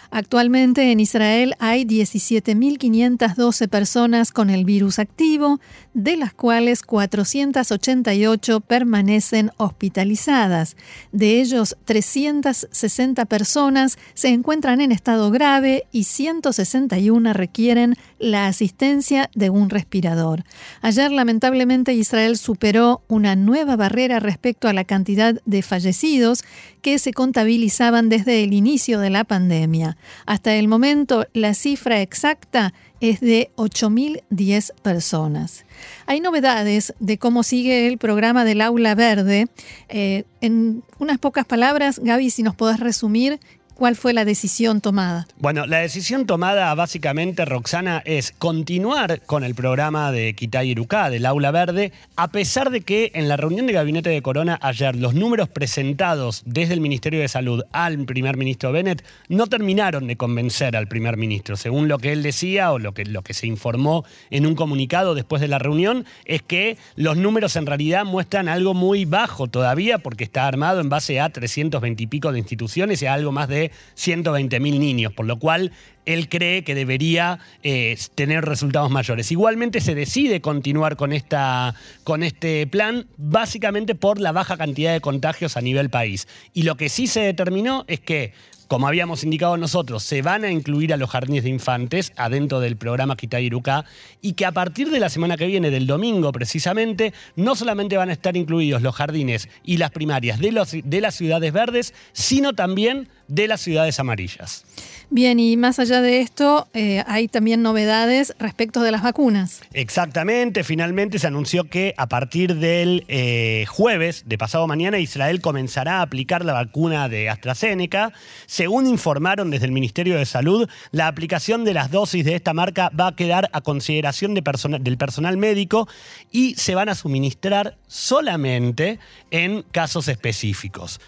Actualmente 0.10 0.92
en 0.92 1.00
Israel 1.00 1.56
hay 1.60 1.84
17.512 1.86 3.68
personas 3.68 4.32
con 4.32 4.50
el 4.50 4.66
virus 4.66 5.00
activo, 5.00 5.60
de 5.94 6.18
las 6.18 6.34
cuales 6.34 6.84
488 6.84 8.62
permanecen 8.62 9.52
hospitalizadas. 9.58 10.78
De 11.12 11.42
ellos, 11.42 11.76
360 11.86 13.26
personas 13.26 13.98
se 14.14 14.30
encuentran 14.30 14.82
en 14.82 14.92
estado 14.92 15.32
grave 15.32 15.88
y 15.92 16.04
161 16.06 17.34
requieren 17.34 17.96
la 18.20 18.48
asistencia 18.48 19.30
de 19.36 19.50
un 19.50 19.70
respirador. 19.70 20.44
Ayer, 20.82 21.12
lamentablemente, 21.12 21.94
Israel 21.94 22.38
superó 22.38 23.04
una 23.08 23.36
nueva 23.36 23.76
barrera 23.76 24.20
respecto 24.20 24.68
a 24.68 24.74
la 24.74 24.84
cantidad 24.84 25.42
de 25.46 25.62
fallecidos 25.62 26.44
que 26.82 27.00
se 27.00 27.14
contabilizaban 27.14 28.10
desde 28.10 28.44
el 28.44 28.54
inicio 28.54 29.00
de 29.00 29.10
la 29.10 29.24
pandemia. 29.24 29.98
Hasta 30.26 30.56
el 30.56 30.68
momento, 30.68 31.26
la 31.34 31.54
cifra 31.54 32.02
exacta 32.02 32.74
es 33.00 33.20
de 33.20 33.52
8.010 33.58 34.74
personas. 34.82 35.66
Hay 36.06 36.20
novedades 36.20 36.94
de 37.00 37.18
cómo 37.18 37.44
sigue 37.44 37.88
el 37.88 37.98
programa 37.98 38.44
del 38.44 38.62
Aula 38.62 38.96
Verde. 38.96 39.48
Eh, 39.90 40.24
en 40.42 40.84
unas 40.98 41.20
pocas 41.20 41.46
palabras, 41.46 42.00
Gaby, 42.00 42.30
si 42.30 42.44
nos 42.44 42.56
podés 42.56 42.80
resumir 42.80 43.40
¿Cuál 43.78 43.96
fue 43.96 44.12
la 44.12 44.26
decisión 44.26 44.82
tomada? 44.82 45.28
Bueno, 45.38 45.68
la 45.68 45.78
decisión 45.78 46.26
tomada 46.26 46.74
básicamente, 46.74 47.46
Roxana, 47.46 48.02
es 48.06 48.34
continuar 48.36 49.22
con 49.22 49.44
el 49.44 49.54
programa 49.54 50.12
de 50.12 50.34
Kitay 50.34 50.72
Iruká, 50.72 51.12
del 51.12 51.28
Aula 51.28 51.52
Verde, 51.52 51.92
a 52.16 52.30
pesar 52.30 52.72
de 52.72 52.82
que 52.82 53.12
en 53.14 53.28
la 53.28 53.38
reunión 53.38 53.68
de 53.68 53.74
gabinete 53.74 54.10
de 54.10 54.24
Corona 54.24 54.58
ayer 54.64 54.96
los 54.96 55.14
números 55.14 55.48
presentados 55.50 56.42
desde 56.48 56.74
el 56.74 56.82
Ministerio 56.82 57.20
de 57.20 57.28
Salud 57.28 57.66
al 57.72 58.04
primer 58.06 58.36
ministro 58.36 58.72
Bennett 58.72 59.06
no 59.30 59.46
terminaron 59.46 60.08
de 60.08 60.18
convencer 60.18 60.76
al 60.76 60.88
primer 60.88 61.16
ministro. 61.16 61.56
Según 61.56 61.88
lo 61.88 62.00
que 62.00 62.14
él 62.14 62.24
decía 62.24 62.72
o 62.72 62.80
lo 62.80 62.96
que, 62.96 63.06
lo 63.06 63.22
que 63.22 63.36
se 63.36 63.46
informó 63.46 64.06
en 64.32 64.48
un 64.48 64.56
comunicado 64.56 65.14
después 65.14 65.40
de 65.40 65.50
la 65.50 65.60
reunión, 65.60 66.04
es 66.26 66.42
que 66.42 66.78
los 66.96 67.16
números 67.16 67.56
en 67.56 67.68
realidad 67.68 68.06
muestran 68.06 68.50
algo 68.50 68.74
muy 68.74 69.06
bajo 69.06 69.46
todavía 69.46 70.00
porque 70.00 70.24
está 70.24 70.48
armado 70.48 70.82
en 70.82 70.90
base 70.90 71.20
a 71.20 71.30
320 71.30 72.02
y 72.02 72.08
pico 72.08 72.32
de 72.32 72.40
instituciones 72.40 73.04
y 73.04 73.06
a 73.06 73.14
algo 73.14 73.32
más 73.32 73.48
de 73.48 73.67
120 73.96 74.60
mil 74.60 74.80
niños, 74.80 75.14
por 75.14 75.26
lo 75.26 75.40
cual 75.40 75.72
él 76.06 76.30
cree 76.30 76.64
que 76.64 76.74
debería 76.74 77.40
eh, 77.64 77.98
tener 78.16 78.46
resultados 78.46 78.90
mayores. 78.90 79.32
Igualmente 79.32 79.82
se 79.82 79.94
decide 79.94 80.42
continuar 80.42 80.96
con, 80.96 81.12
esta, 81.12 81.76
con 82.04 82.24
este 82.24 82.66
plan 82.66 83.08
básicamente 83.18 83.94
por 83.94 84.20
la 84.20 84.32
baja 84.32 84.58
cantidad 84.58 84.94
de 84.94 85.02
contagios 85.02 85.58
a 85.58 85.62
nivel 85.62 85.90
país. 85.90 86.28
Y 86.54 86.64
lo 86.64 86.76
que 86.76 86.90
sí 86.90 87.08
se 87.08 87.20
determinó 87.20 87.84
es 87.88 88.00
que 88.00 88.34
como 88.68 88.88
habíamos 88.88 89.24
indicado 89.24 89.58
nosotros, 89.58 90.04
se 90.04 90.22
van 90.22 90.44
a 90.44 90.52
incluir 90.52 90.94
a 90.94 90.98
los 90.98 91.10
jardines 91.10 91.44
de 91.44 91.50
infantes 91.50 92.12
adentro 92.18 92.60
del 92.60 92.76
programa 92.76 93.16
Kitairuka 93.16 93.86
y 94.22 94.34
que 94.34 94.46
a 94.46 94.52
partir 94.52 94.90
de 94.90 95.00
la 95.00 95.10
semana 95.10 95.38
que 95.38 95.48
viene, 95.48 95.72
del 95.72 95.88
domingo 95.88 96.32
precisamente, 96.32 97.14
no 97.36 97.56
solamente 97.56 97.98
van 97.98 98.10
a 98.10 98.14
estar 98.14 98.36
incluidos 98.36 98.82
los 98.82 98.96
jardines 98.96 99.48
y 99.64 99.78
las 99.78 99.92
primarias 99.92 100.40
de, 100.40 100.52
los, 100.52 100.76
de 100.84 101.02
las 101.02 101.16
ciudades 101.16 101.54
verdes, 101.54 101.94
sino 102.12 102.54
también 102.54 103.08
de 103.28 103.48
las 103.48 103.62
ciudades 103.62 104.00
amarillas. 104.00 104.66
Bien, 105.10 105.40
y 105.40 105.56
más 105.56 105.80
allá 105.80 106.02
de 106.02 106.20
esto, 106.20 106.68
eh, 106.74 107.02
hay 107.08 107.30
también 107.30 107.62
novedades 107.62 108.36
respecto 108.40 108.82
de 108.82 108.92
las 108.92 109.04
vacunas. 109.04 109.62
Exactamente, 109.72 110.66
finalmente 110.66 111.18
se 111.18 111.28
anunció 111.28 111.64
que 111.64 111.94
a 111.96 112.08
partir 112.08 112.56
del 112.56 113.06
eh, 113.08 113.64
jueves 113.70 114.24
de 114.26 114.38
pasado 114.38 114.68
mañana 114.68 115.00
Israel 115.00 115.40
comenzará 115.40 116.00
a 116.00 116.02
aplicar 116.02 116.44
la 116.44 116.52
vacuna 116.52 117.08
de 117.08 117.30
AstraZeneca. 117.30 118.12
Según 118.48 118.86
informaron 118.86 119.50
desde 119.50 119.68
el 119.68 119.72
Ministerio 119.72 120.18
de 120.18 120.26
Salud, 120.26 120.70
la 120.92 121.08
aplicación 121.08 121.64
de 121.64 121.74
las 121.74 121.90
dosis 121.90 122.26
de 122.26 122.36
esta 122.36 122.54
marca 122.54 122.92
va 123.00 123.08
a 123.08 123.16
quedar 123.16 123.50
a 123.54 123.62
consideración 123.62 124.34
de 124.34 124.44
del 124.82 124.98
personal 124.98 125.38
médico 125.38 125.88
y 126.32 126.56
se 126.56 126.76
van 126.76 126.90
a 126.90 126.96
suministrar 126.96 127.78
solamente 127.88 129.00
en 129.32 129.64
casos 129.72 130.10
específicos. 130.10 131.00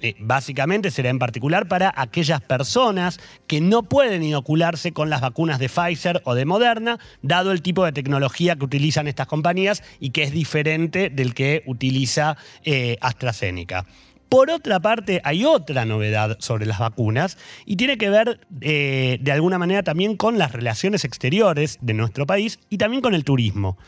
Eh, 0.00 0.14
básicamente 0.18 0.90
será 0.90 1.10
en 1.10 1.18
particular 1.18 1.68
para 1.68 1.92
aquellas 1.96 2.40
personas 2.40 3.20
que 3.46 3.60
no 3.60 3.82
pueden 3.84 4.22
inocularse 4.22 4.92
con 4.92 5.10
las 5.10 5.20
vacunas 5.20 5.58
de 5.58 5.68
Pfizer 5.68 6.22
o 6.24 6.34
de 6.34 6.44
Moderna, 6.44 6.98
dado 7.22 7.52
el 7.52 7.62
tipo 7.62 7.84
de 7.84 7.92
tecnología 7.92 8.56
que 8.56 8.64
utilizan 8.64 9.08
estas 9.08 9.26
compañías 9.26 9.82
y 10.00 10.10
que 10.10 10.22
es 10.22 10.32
diferente 10.32 11.10
del 11.10 11.34
que 11.34 11.62
utiliza 11.66 12.36
eh, 12.64 12.96
AstraZeneca. 13.00 13.86
Por 14.28 14.50
otra 14.50 14.80
parte, 14.80 15.20
hay 15.22 15.44
otra 15.44 15.84
novedad 15.84 16.36
sobre 16.40 16.66
las 16.66 16.80
vacunas 16.80 17.38
y 17.64 17.76
tiene 17.76 17.96
que 17.96 18.10
ver 18.10 18.40
eh, 18.60 19.18
de 19.20 19.32
alguna 19.32 19.58
manera 19.58 19.84
también 19.84 20.16
con 20.16 20.36
las 20.36 20.50
relaciones 20.50 21.04
exteriores 21.04 21.78
de 21.80 21.94
nuestro 21.94 22.26
país 22.26 22.58
y 22.68 22.78
también 22.78 23.02
con 23.02 23.14
el 23.14 23.24
turismo. 23.24 23.78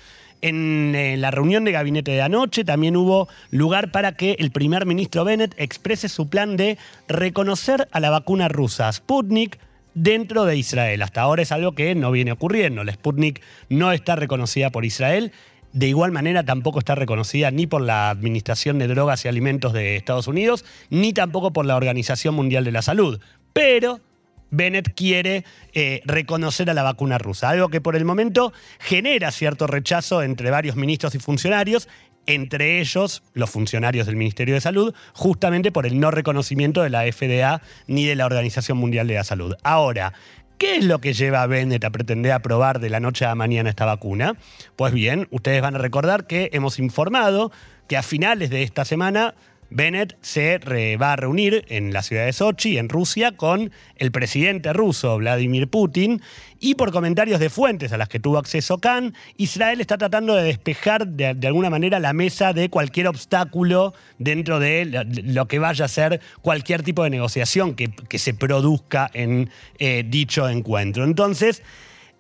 En 0.41 0.95
eh, 0.95 1.17
la 1.17 1.31
reunión 1.31 1.65
de 1.65 1.73
gabinete 1.73 2.13
de 2.13 2.23
anoche 2.23 2.65
también 2.65 2.97
hubo 2.97 3.29
lugar 3.51 3.91
para 3.91 4.13
que 4.13 4.37
el 4.39 4.51
primer 4.51 4.87
ministro 4.87 5.25
Bennett 5.25 5.55
exprese 5.59 6.09
su 6.09 6.29
plan 6.29 6.57
de 6.57 6.79
reconocer 7.09 7.89
a 7.91 8.01
la 8.01 8.11
vacuna 8.11 8.49
rusa 8.49 8.93
Sputnik 8.93 9.59
dentro 9.95 10.45
de 10.45 10.57
Israel. 10.57 11.03
Hasta 11.03 11.23
ahora 11.23 11.43
es 11.43 11.51
algo 11.51 11.73
que 11.73 11.95
no 11.95 12.13
viene 12.13 12.33
ocurriendo. 12.33 12.85
La 12.85 12.93
Sputnik 12.93 13.43
no 13.69 13.91
está 13.93 14.15
reconocida 14.15 14.71
por 14.71 14.85
Israel. 14.85 15.33
De 15.73 15.89
igual 15.89 16.13
manera 16.13 16.45
tampoco 16.45 16.79
está 16.79 16.95
reconocida 16.95 17.51
ni 17.51 17.67
por 17.67 17.83
la 17.83 18.09
Administración 18.09 18.79
de 18.79 18.87
Drogas 18.87 19.25
y 19.25 19.29
Alimentos 19.29 19.73
de 19.73 19.97
Estados 19.97 20.27
Unidos, 20.27 20.65
ni 20.89 21.13
tampoco 21.13 21.53
por 21.53 21.67
la 21.67 21.77
Organización 21.77 22.35
Mundial 22.35 22.65
de 22.65 22.73
la 22.73 22.83
Salud. 22.83 23.21
Pero 23.53 24.01
Bennett 24.51 24.95
quiere 24.95 25.45
eh, 25.73 26.01
reconocer 26.05 26.71
a 26.71 26.75
la 26.75 26.83
vacuna 26.83 27.19
rusa, 27.19 27.51
algo 27.51 27.69
que 27.69 27.81
por 27.81 27.97
el 27.97 28.05
momento 28.05 28.53
genera 28.79 29.31
cierto 29.31 29.67
rechazo 29.67 30.23
entre 30.23 30.51
varios 30.51 30.77
ministros 30.77 31.15
y 31.15 31.19
funcionarios, 31.19 31.89
entre 32.27 32.81
ellos 32.81 33.23
los 33.33 33.49
funcionarios 33.51 34.07
del 34.07 34.17
Ministerio 34.17 34.55
de 34.55 34.61
Salud, 34.61 34.95
justamente 35.15 35.73
por 35.73 35.87
el 35.87 35.99
no 35.99 36.11
reconocimiento 36.11 36.83
de 36.83 36.91
la 36.91 37.11
FDA 37.11 37.63
ni 37.87 38.05
de 38.05 38.17
la 38.17 38.27
Organización 38.27 38.79
Mundial 38.79 39.09
de 39.09 39.15
la 39.15 39.25
Salud. 39.25 39.55
Ahora, 39.63 40.13
¿Qué 40.59 40.75
es 40.75 40.85
lo 40.85 41.01
que 41.01 41.13
lleva 41.13 41.43
a 41.43 41.47
Bennett 41.47 41.85
a 41.85 41.91
pretender 41.91 42.33
aprobar 42.33 42.81
de 42.81 42.91
la 42.91 42.99
noche 42.99 43.25
a 43.25 43.29
la 43.29 43.37
mañana 43.37 43.71
esta 43.71 43.85
vacuna? 43.85 44.35
Pues 44.75 44.93
bien, 44.93 45.29
ustedes 45.31 45.63
van 45.63 45.77
a 45.77 45.79
recordar 45.79 46.27
que 46.27 46.51
hemos 46.53 46.81
informado 46.81 47.53
que 47.87 47.97
a 47.97 48.03
finales 48.03 48.51
de 48.51 48.65
esta 48.65 48.85
semana 48.85 49.37
Bennett 49.71 50.17
se 50.23 50.59
va 50.97 51.13
a 51.13 51.17
reunir 51.17 51.65
en 51.69 51.93
la 51.93 52.03
ciudad 52.03 52.25
de 52.25 52.33
Sochi, 52.33 52.79
en 52.79 52.89
Rusia, 52.89 53.33
con 53.33 53.71
el 53.97 54.11
presidente 54.11 54.73
ruso 54.73 55.19
Vladimir 55.19 55.69
Putin. 55.69 56.23
Y 56.61 56.75
por 56.75 56.91
comentarios 56.91 57.39
de 57.39 57.51
fuentes 57.51 57.93
a 57.93 57.99
las 57.99 58.09
que 58.09 58.19
tuvo 58.19 58.39
acceso 58.39 58.79
Khan, 58.79 59.15
Israel 59.37 59.81
está 59.81 59.99
tratando 59.99 60.35
de 60.35 60.43
despejar 60.43 61.07
de, 61.07 61.47
alguna 61.47 61.71
manera 61.71 62.01
la 62.01 62.13
mesa 62.13 62.53
de 62.53 62.69
cualquier 62.69 63.07
obstáculo 63.09 63.95
dentro 64.19 64.59
de 64.59 65.07
lo 65.25 65.47
que 65.47 65.59
vaya 65.59 65.85
a 65.85 65.89
ser 65.89 66.21
cualquier 66.43 66.83
tipo 66.83 67.05
de 67.05 67.11
negociación 67.11 67.75
que, 67.75 68.19
se 68.19 68.35
produzca 68.35 69.09
en 69.15 69.51
eh, 69.79 70.05
dicho 70.07 70.49
encuentro. 70.49 71.05
Entonces, 71.05 71.63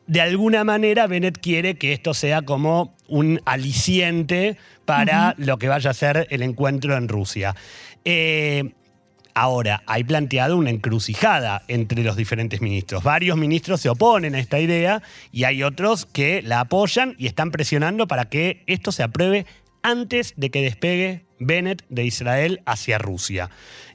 de 0.07 0.21
alguna 0.21 0.65
manera 0.65 1.07
Bennett 1.07 1.39
quiere 1.39 1.77
que 1.77 1.93
esto 1.93 2.15
sea 2.15 2.43
como 2.43 2.95
un 3.09 3.41
aliciente 3.45 4.57
para 4.85 5.35
lo 5.39 5.59
que 5.59 5.69
vaya 5.69 5.91
a 5.91 5.95
ser 5.95 6.27
el 6.31 6.43
encuentro 6.43 6.97
en 6.97 7.09
Rusia. 7.09 7.57
Eh, 8.05 8.73
ahora, 9.35 9.83
hay 9.87 10.05
planteado 10.05 10.57
una 10.57 10.71
encrucijada 10.71 11.63
entre 11.69 12.03
los 12.03 12.17
diferentes 12.17 12.61
ministros. 12.61 13.03
Varios 13.03 13.37
ministros 13.37 13.81
se 13.81 13.89
oponen 13.89 14.35
a 14.35 14.39
esta 14.39 14.61
idea 14.61 15.03
y 15.33 15.45
hay 15.45 15.63
otros 15.63 16.07
que 16.07 16.43
la 16.43 16.61
apoyan 16.61 17.15
y 17.19 17.27
están 17.27 17.51
presionando 17.51 18.07
para 18.07 18.27
que 18.27 18.63
esto 18.67 18.93
se 18.93 19.03
apruebe 19.03 19.47
antes 19.83 20.35
de 20.37 20.51
que 20.51 20.63
despegue 20.63 21.25
Bennett 21.39 21.85
de 21.89 22.05
Israel 22.05 22.61
hacia 22.67 22.99
Rusia. 22.99 23.51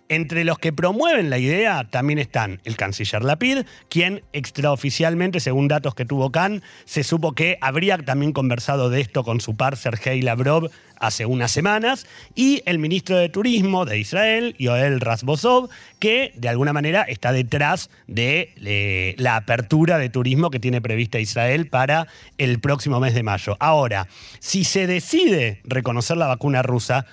Entre 0.10 0.44
los 0.44 0.60
que 0.60 0.74
promueven 0.74 1.30
la 1.30 1.38
idea 1.38 1.88
también 1.90 2.20
están 2.20 2.60
el 2.66 2.76
canciller 2.76 3.24
Lapid, 3.24 3.60
quien 3.90 4.22
extraoficialmente, 4.34 5.40
según 5.40 5.70
datos 5.70 5.96
que 5.96 6.06
tuvo 6.06 6.30
Khan, 6.30 6.62
se 6.86 7.04
supo 7.04 7.32
que 7.32 7.58
habría 7.62 7.98
también 7.98 8.34
conversado 8.34 8.90
de 8.90 9.00
esto 9.00 9.24
con 9.24 9.40
su 9.40 9.56
par 9.56 9.78
Sergei 9.78 10.22
Lavrov 10.22 10.70
hace 11.00 11.26
unas 11.26 11.52
semanas, 11.52 12.06
y 12.36 12.62
el 12.66 12.80
ministro 12.80 13.18
de 13.18 13.30
Turismo 13.30 13.86
de 13.86 14.00
Israel, 14.00 14.56
Yoel 14.58 15.02
Rasbosov, 15.02 15.70
que 16.00 16.32
de 16.36 16.50
alguna 16.50 16.74
manera 16.74 17.04
está 17.04 17.32
detrás 17.32 17.90
de 18.08 18.54
eh, 18.64 19.16
la 19.18 19.38
apertura 19.38 19.98
de 19.98 20.10
turismo 20.10 20.50
que 20.50 20.60
tiene 20.60 20.82
prevista 20.82 21.20
Israel 21.20 21.68
para 21.68 22.08
el 22.38 22.60
próximo 22.60 23.00
mes 23.00 23.14
de 23.14 23.24
mayo. 23.24 23.58
Ahora, 23.60 24.08
si 24.40 24.64
se 24.64 24.88
decide 24.88 25.62
reconocer 25.64 26.18
la 26.18 26.28
vacuna 26.28 26.62
rusa, 26.62 27.06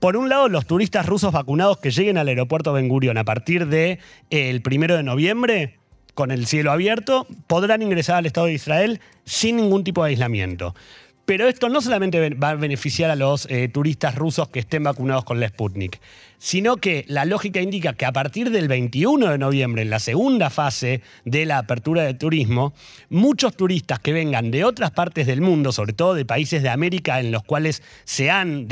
por 0.00 0.16
un 0.16 0.28
lado, 0.28 0.48
los 0.48 0.66
turistas 0.66 1.06
rusos 1.06 1.32
vacunados 1.32 1.78
que 1.78 1.90
lleguen 1.90 2.18
al 2.18 2.28
aeropuerto 2.28 2.72
Ben 2.72 2.88
Gurion 2.88 3.18
a 3.18 3.24
partir 3.24 3.66
del 3.66 3.98
de, 4.30 4.60
primero 4.62 4.96
de 4.96 5.02
noviembre, 5.02 5.78
con 6.14 6.30
el 6.30 6.46
cielo 6.46 6.72
abierto, 6.72 7.26
podrán 7.46 7.82
ingresar 7.82 8.16
al 8.16 8.26
Estado 8.26 8.46
de 8.46 8.54
Israel 8.54 9.00
sin 9.24 9.56
ningún 9.56 9.84
tipo 9.84 10.02
de 10.02 10.10
aislamiento. 10.10 10.74
Pero 11.28 11.46
esto 11.46 11.68
no 11.68 11.82
solamente 11.82 12.30
va 12.30 12.48
a 12.48 12.54
beneficiar 12.54 13.10
a 13.10 13.14
los 13.14 13.46
eh, 13.50 13.68
turistas 13.68 14.14
rusos 14.14 14.48
que 14.48 14.60
estén 14.60 14.84
vacunados 14.84 15.24
con 15.24 15.40
la 15.40 15.48
Sputnik, 15.48 16.00
sino 16.38 16.78
que 16.78 17.04
la 17.06 17.26
lógica 17.26 17.60
indica 17.60 17.92
que 17.92 18.06
a 18.06 18.12
partir 18.12 18.50
del 18.50 18.66
21 18.66 19.28
de 19.28 19.36
noviembre, 19.36 19.82
en 19.82 19.90
la 19.90 19.98
segunda 19.98 20.48
fase 20.48 21.02
de 21.26 21.44
la 21.44 21.58
apertura 21.58 22.04
del 22.04 22.16
turismo, 22.16 22.72
muchos 23.10 23.54
turistas 23.54 23.98
que 23.98 24.14
vengan 24.14 24.50
de 24.50 24.64
otras 24.64 24.90
partes 24.92 25.26
del 25.26 25.42
mundo, 25.42 25.70
sobre 25.70 25.92
todo 25.92 26.14
de 26.14 26.24
países 26.24 26.62
de 26.62 26.70
América 26.70 27.20
en 27.20 27.30
los 27.30 27.44
cuales 27.44 27.82
se 28.04 28.30
han 28.30 28.66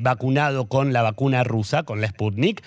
vacunado 0.00 0.66
con 0.66 0.92
la 0.92 1.00
vacuna 1.00 1.44
rusa, 1.44 1.84
con 1.84 2.02
la 2.02 2.08
Sputnik, 2.08 2.62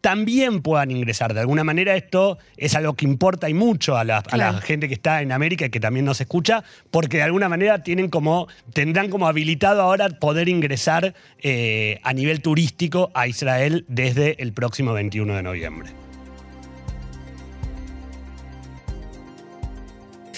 también 0.00 0.62
puedan 0.62 0.90
ingresar. 0.90 1.34
De 1.34 1.40
alguna 1.40 1.64
manera 1.64 1.96
esto 1.96 2.38
es 2.56 2.74
algo 2.74 2.94
que 2.94 3.04
importa 3.04 3.48
y 3.48 3.54
mucho 3.54 3.96
a 3.96 4.04
la, 4.04 4.22
gente 4.62 4.88
que 4.88 4.94
está 4.94 5.22
en 5.22 5.32
América 5.32 5.66
y 5.66 5.70
que 5.70 5.80
también 5.80 6.04
nos 6.04 6.20
escucha, 6.20 6.64
porque 6.90 7.18
de 7.18 7.24
alguna 7.24 7.48
manera 7.48 7.82
tienen 7.82 8.08
como, 8.08 8.48
tendrán 8.72 9.10
como 9.10 9.26
habilitado 9.26 9.82
ahora 9.82 10.08
poder 10.08 10.48
ingresar 10.48 11.14
eh, 11.40 12.00
a 12.02 12.12
nivel 12.12 12.40
turístico 12.40 13.10
a 13.14 13.26
Israel 13.26 13.84
desde 13.88 14.42
el 14.42 14.52
próximo 14.52 14.92
21 14.92 15.34
de 15.34 15.42
noviembre. 15.42 15.97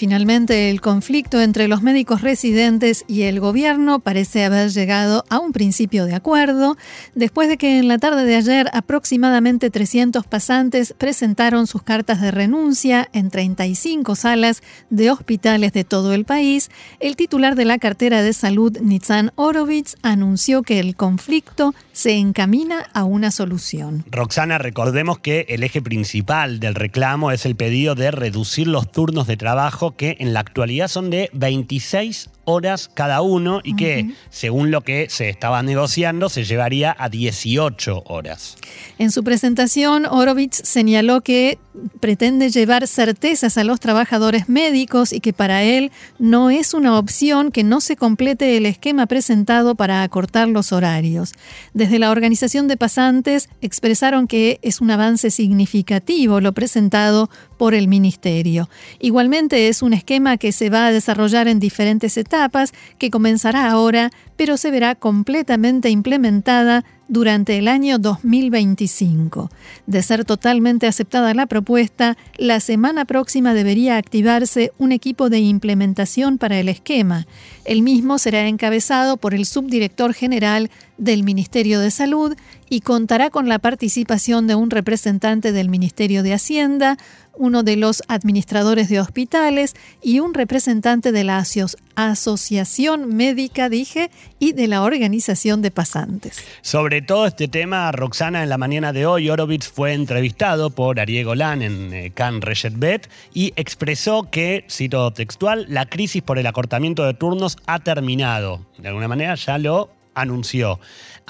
Finalmente, 0.01 0.71
el 0.71 0.81
conflicto 0.81 1.39
entre 1.39 1.67
los 1.67 1.83
médicos 1.83 2.21
residentes 2.21 3.05
y 3.07 3.21
el 3.21 3.39
gobierno 3.39 3.99
parece 3.99 4.43
haber 4.43 4.71
llegado 4.71 5.23
a 5.29 5.37
un 5.37 5.51
principio 5.51 6.07
de 6.07 6.15
acuerdo, 6.15 6.75
después 7.13 7.47
de 7.49 7.57
que 7.59 7.77
en 7.77 7.87
la 7.87 7.99
tarde 7.99 8.25
de 8.25 8.35
ayer 8.35 8.67
aproximadamente 8.73 9.69
300 9.69 10.25
pasantes 10.25 10.95
presentaron 10.97 11.67
sus 11.67 11.83
cartas 11.83 12.19
de 12.19 12.31
renuncia 12.31 13.09
en 13.13 13.29
35 13.29 14.15
salas 14.15 14.63
de 14.89 15.11
hospitales 15.11 15.71
de 15.71 15.83
todo 15.83 16.15
el 16.15 16.25
país. 16.25 16.71
El 16.99 17.15
titular 17.15 17.53
de 17.53 17.65
la 17.65 17.77
cartera 17.77 18.23
de 18.23 18.33
salud, 18.33 18.75
Nitzan 18.81 19.31
Orovitz, 19.35 19.97
anunció 20.01 20.63
que 20.63 20.79
el 20.79 20.95
conflicto 20.95 21.75
se 21.93 22.17
encamina 22.17 22.89
a 22.93 23.03
una 23.03 23.31
solución. 23.31 24.03
Roxana, 24.09 24.57
recordemos 24.57 25.19
que 25.19 25.45
el 25.49 25.63
eje 25.63 25.81
principal 25.81 26.59
del 26.59 26.75
reclamo 26.75 27.31
es 27.31 27.45
el 27.45 27.55
pedido 27.55 27.95
de 27.95 28.11
reducir 28.11 28.67
los 28.67 28.91
turnos 28.91 29.27
de 29.27 29.37
trabajo 29.37 29.95
que 29.95 30.17
en 30.19 30.33
la 30.33 30.39
actualidad 30.39 30.87
son 30.87 31.09
de 31.09 31.29
26 31.33 32.30
horas 32.45 32.89
cada 32.93 33.21
uno 33.21 33.61
y 33.63 33.75
que, 33.75 34.13
según 34.29 34.71
lo 34.71 34.81
que 34.81 35.07
se 35.09 35.29
estaba 35.29 35.63
negociando, 35.63 36.29
se 36.29 36.43
llevaría 36.43 36.95
a 36.97 37.09
18 37.09 38.03
horas. 38.07 38.57
En 38.97 39.11
su 39.11 39.23
presentación, 39.23 40.05
Orovitz 40.05 40.61
señaló 40.63 41.21
que 41.21 41.57
pretende 41.99 42.49
llevar 42.49 42.87
certezas 42.87 43.57
a 43.57 43.63
los 43.63 43.79
trabajadores 43.79 44.49
médicos 44.49 45.13
y 45.13 45.19
que 45.19 45.33
para 45.33 45.63
él 45.63 45.91
no 46.19 46.49
es 46.49 46.73
una 46.73 46.97
opción 46.97 47.51
que 47.51 47.63
no 47.63 47.81
se 47.81 47.95
complete 47.95 48.57
el 48.57 48.65
esquema 48.65 49.05
presentado 49.05 49.75
para 49.75 50.03
acortar 50.03 50.47
los 50.47 50.71
horarios. 50.71 51.33
Desde 51.73 51.99
la 51.99 52.11
organización 52.11 52.67
de 52.67 52.77
pasantes 52.77 53.49
expresaron 53.61 54.27
que 54.27 54.59
es 54.61 54.81
un 54.81 54.91
avance 54.91 55.31
significativo 55.31 56.41
lo 56.41 56.53
presentado 56.53 57.29
por 57.61 57.75
el 57.75 57.87
Ministerio. 57.87 58.69
Igualmente 58.99 59.67
es 59.67 59.83
un 59.83 59.93
esquema 59.93 60.37
que 60.37 60.51
se 60.51 60.71
va 60.71 60.87
a 60.87 60.91
desarrollar 60.91 61.47
en 61.47 61.59
diferentes 61.59 62.17
etapas, 62.17 62.73
que 62.97 63.11
comenzará 63.11 63.69
ahora, 63.69 64.09
pero 64.35 64.57
se 64.57 64.71
verá 64.71 64.95
completamente 64.95 65.91
implementada 65.91 66.83
durante 67.07 67.59
el 67.59 67.67
año 67.67 67.99
2025. 67.99 69.51
De 69.85 70.01
ser 70.01 70.25
totalmente 70.25 70.87
aceptada 70.87 71.35
la 71.35 71.45
propuesta, 71.45 72.17
la 72.35 72.61
semana 72.61 73.05
próxima 73.05 73.53
debería 73.53 73.97
activarse 73.97 74.71
un 74.79 74.91
equipo 74.91 75.29
de 75.29 75.41
implementación 75.41 76.39
para 76.39 76.59
el 76.59 76.67
esquema. 76.67 77.27
El 77.63 77.83
mismo 77.83 78.17
será 78.17 78.47
encabezado 78.47 79.17
por 79.17 79.35
el 79.35 79.45
subdirector 79.45 80.15
general 80.15 80.71
del 80.97 81.23
Ministerio 81.23 81.79
de 81.79 81.91
Salud 81.91 82.35
y 82.71 82.79
contará 82.79 83.29
con 83.29 83.49
la 83.49 83.59
participación 83.59 84.47
de 84.47 84.55
un 84.55 84.69
representante 84.69 85.51
del 85.51 85.67
Ministerio 85.67 86.23
de 86.23 86.33
Hacienda, 86.33 86.95
uno 87.33 87.63
de 87.63 87.75
los 87.75 88.01
administradores 88.07 88.87
de 88.87 89.01
hospitales 89.01 89.75
y 90.01 90.21
un 90.21 90.33
representante 90.33 91.11
de 91.11 91.25
la 91.25 91.43
Asociación 91.95 93.13
Médica, 93.13 93.67
dije, 93.67 94.09
y 94.39 94.53
de 94.53 94.69
la 94.69 94.83
Organización 94.83 95.61
de 95.61 95.71
Pasantes. 95.71 96.41
Sobre 96.61 97.01
todo 97.01 97.27
este 97.27 97.49
tema, 97.49 97.91
Roxana, 97.91 98.41
en 98.41 98.47
la 98.47 98.57
mañana 98.57 98.93
de 98.93 99.05
hoy, 99.05 99.29
Orovitz 99.29 99.67
fue 99.67 99.91
entrevistado 99.91 100.69
por 100.69 100.97
Ariel 101.01 101.25
Golan 101.25 101.61
en 101.61 101.93
eh, 101.93 102.11
Can 102.15 102.39
Bet 102.77 103.09
y 103.33 103.51
expresó 103.57 104.29
que, 104.31 104.63
cito 104.69 105.11
textual, 105.11 105.65
la 105.67 105.87
crisis 105.87 106.21
por 106.21 106.39
el 106.39 106.47
acortamiento 106.47 107.03
de 107.03 107.15
turnos 107.15 107.57
ha 107.65 107.79
terminado. 107.79 108.65
De 108.77 108.87
alguna 108.87 109.09
manera 109.09 109.35
ya 109.35 109.57
lo 109.57 109.89
anunció. 110.13 110.79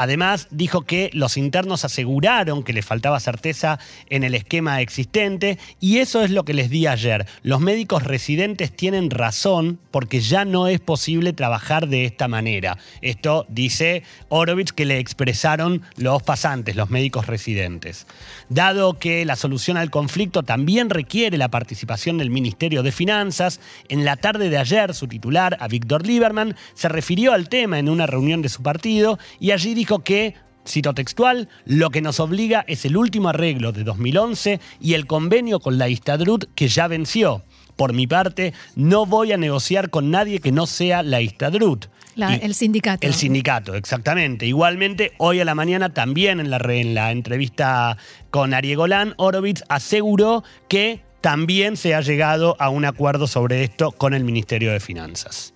Además, 0.02 0.48
dijo 0.50 0.82
que 0.82 1.12
los 1.14 1.38
internos 1.38 1.86
aseguraron 1.86 2.64
que 2.64 2.74
les 2.74 2.84
faltaba 2.84 3.20
certeza 3.20 3.78
en 4.10 4.24
el 4.24 4.34
esquema 4.34 4.82
existente 4.82 5.60
y 5.80 6.00
eso 6.00 6.24
es 6.24 6.32
lo 6.32 6.44
que 6.44 6.56
les 6.56 6.72
di 6.72 6.88
ayer. 6.88 7.28
Los 7.44 7.62
médicos 7.62 8.02
residentes 8.02 8.76
tienen 8.76 9.12
razón 9.12 9.78
porque 9.92 10.20
ya 10.20 10.44
no 10.44 10.68
es 10.68 10.80
posible 10.80 11.34
trabajar 11.34 11.88
de 11.88 12.06
esta 12.06 12.28
manera. 12.28 12.80
Esto 13.04 13.46
dice 13.48 14.02
Orovich 14.30 14.72
que 14.72 14.86
le 14.86 14.98
expresaron 14.98 15.84
los 15.98 16.24
pasantes, 16.24 16.76
los 16.76 16.90
médicos 16.90 17.28
residentes. 17.28 18.08
Dado 18.50 18.98
que 18.98 19.24
la 19.24 19.36
solución 19.36 19.78
al 19.78 19.92
conflicto 19.92 20.42
también 20.42 20.90
requiere 20.90 21.38
la 21.38 21.52
participación 21.52 22.18
del 22.18 22.32
Ministerio 22.32 22.82
de 22.82 22.92
Finanzas, 22.92 23.60
en 23.88 24.04
la 24.04 24.16
tarde 24.18 24.50
de 24.50 24.58
ayer 24.58 24.96
su 24.96 25.08
titular, 25.08 25.58
a 25.60 25.68
Víctor 25.68 26.08
Lieberman, 26.08 26.56
se 26.74 26.90
refirió 26.90 27.34
al 27.34 27.50
tema 27.50 27.78
en 27.78 27.88
una 27.88 28.08
reunión 28.08 28.42
de 28.42 28.50
su 28.50 28.64
partido 28.64 29.20
y 29.40 29.52
allí 29.52 29.76
dijo 29.76 29.91
que 30.00 30.36
Cito 30.68 30.94
textual, 30.94 31.50
lo 31.66 31.90
que 31.90 32.02
nos 32.02 32.20
obliga 32.20 32.64
es 32.68 32.86
el 32.86 32.96
último 32.96 33.30
arreglo 33.30 33.72
de 33.72 33.84
2011 33.84 34.60
y 34.80 34.94
el 34.94 35.08
convenio 35.08 35.60
con 35.60 35.78
la 35.78 35.90
Istadrut 35.90 36.46
que 36.54 36.68
ya 36.68 36.88
venció. 36.88 37.44
Por 37.76 37.94
mi 37.94 38.06
parte, 38.06 38.54
no 38.76 39.06
voy 39.06 39.32
a 39.32 39.38
negociar 39.38 39.90
con 39.90 40.12
nadie 40.12 40.40
que 40.40 40.52
no 40.52 40.68
sea 40.68 41.02
la 41.02 41.22
Istadrut. 41.22 41.88
el 42.16 42.54
sindicato. 42.54 43.08
El 43.08 43.16
sindicato, 43.16 43.74
exactamente. 43.74 44.46
Igualmente, 44.46 45.14
hoy 45.18 45.40
a 45.40 45.46
la 45.46 45.56
mañana 45.56 45.94
también 45.94 46.40
en 46.40 46.52
la, 46.52 46.58
en 46.58 46.94
la 46.94 47.12
entrevista 47.12 47.98
con 48.30 48.54
Ariegolán, 48.54 49.16
Orovitz 49.18 49.64
aseguró 49.68 50.44
que 50.68 51.02
también 51.22 51.78
se 51.78 51.96
ha 51.96 52.02
llegado 52.02 52.56
a 52.60 52.70
un 52.70 52.86
acuerdo 52.86 53.26
sobre 53.28 53.64
esto 53.64 53.92
con 53.92 54.14
el 54.14 54.24
Ministerio 54.24 54.72
de 54.72 54.80
Finanzas. 54.80 55.54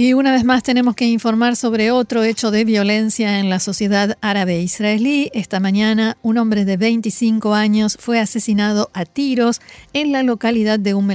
Y 0.00 0.12
una 0.12 0.30
vez 0.30 0.44
más 0.44 0.62
tenemos 0.62 0.94
que 0.94 1.06
informar 1.06 1.56
sobre 1.56 1.90
otro 1.90 2.22
hecho 2.22 2.52
de 2.52 2.64
violencia 2.64 3.40
en 3.40 3.50
la 3.50 3.58
sociedad 3.58 4.16
árabe 4.20 4.60
israelí. 4.60 5.28
Esta 5.34 5.58
mañana 5.58 6.16
un 6.22 6.38
hombre 6.38 6.64
de 6.64 6.76
25 6.76 7.52
años 7.52 7.96
fue 7.98 8.20
asesinado 8.20 8.92
a 8.94 9.04
tiros 9.04 9.60
en 9.94 10.12
la 10.12 10.22
localidad 10.22 10.78
de 10.78 10.94
Umm. 10.94 11.10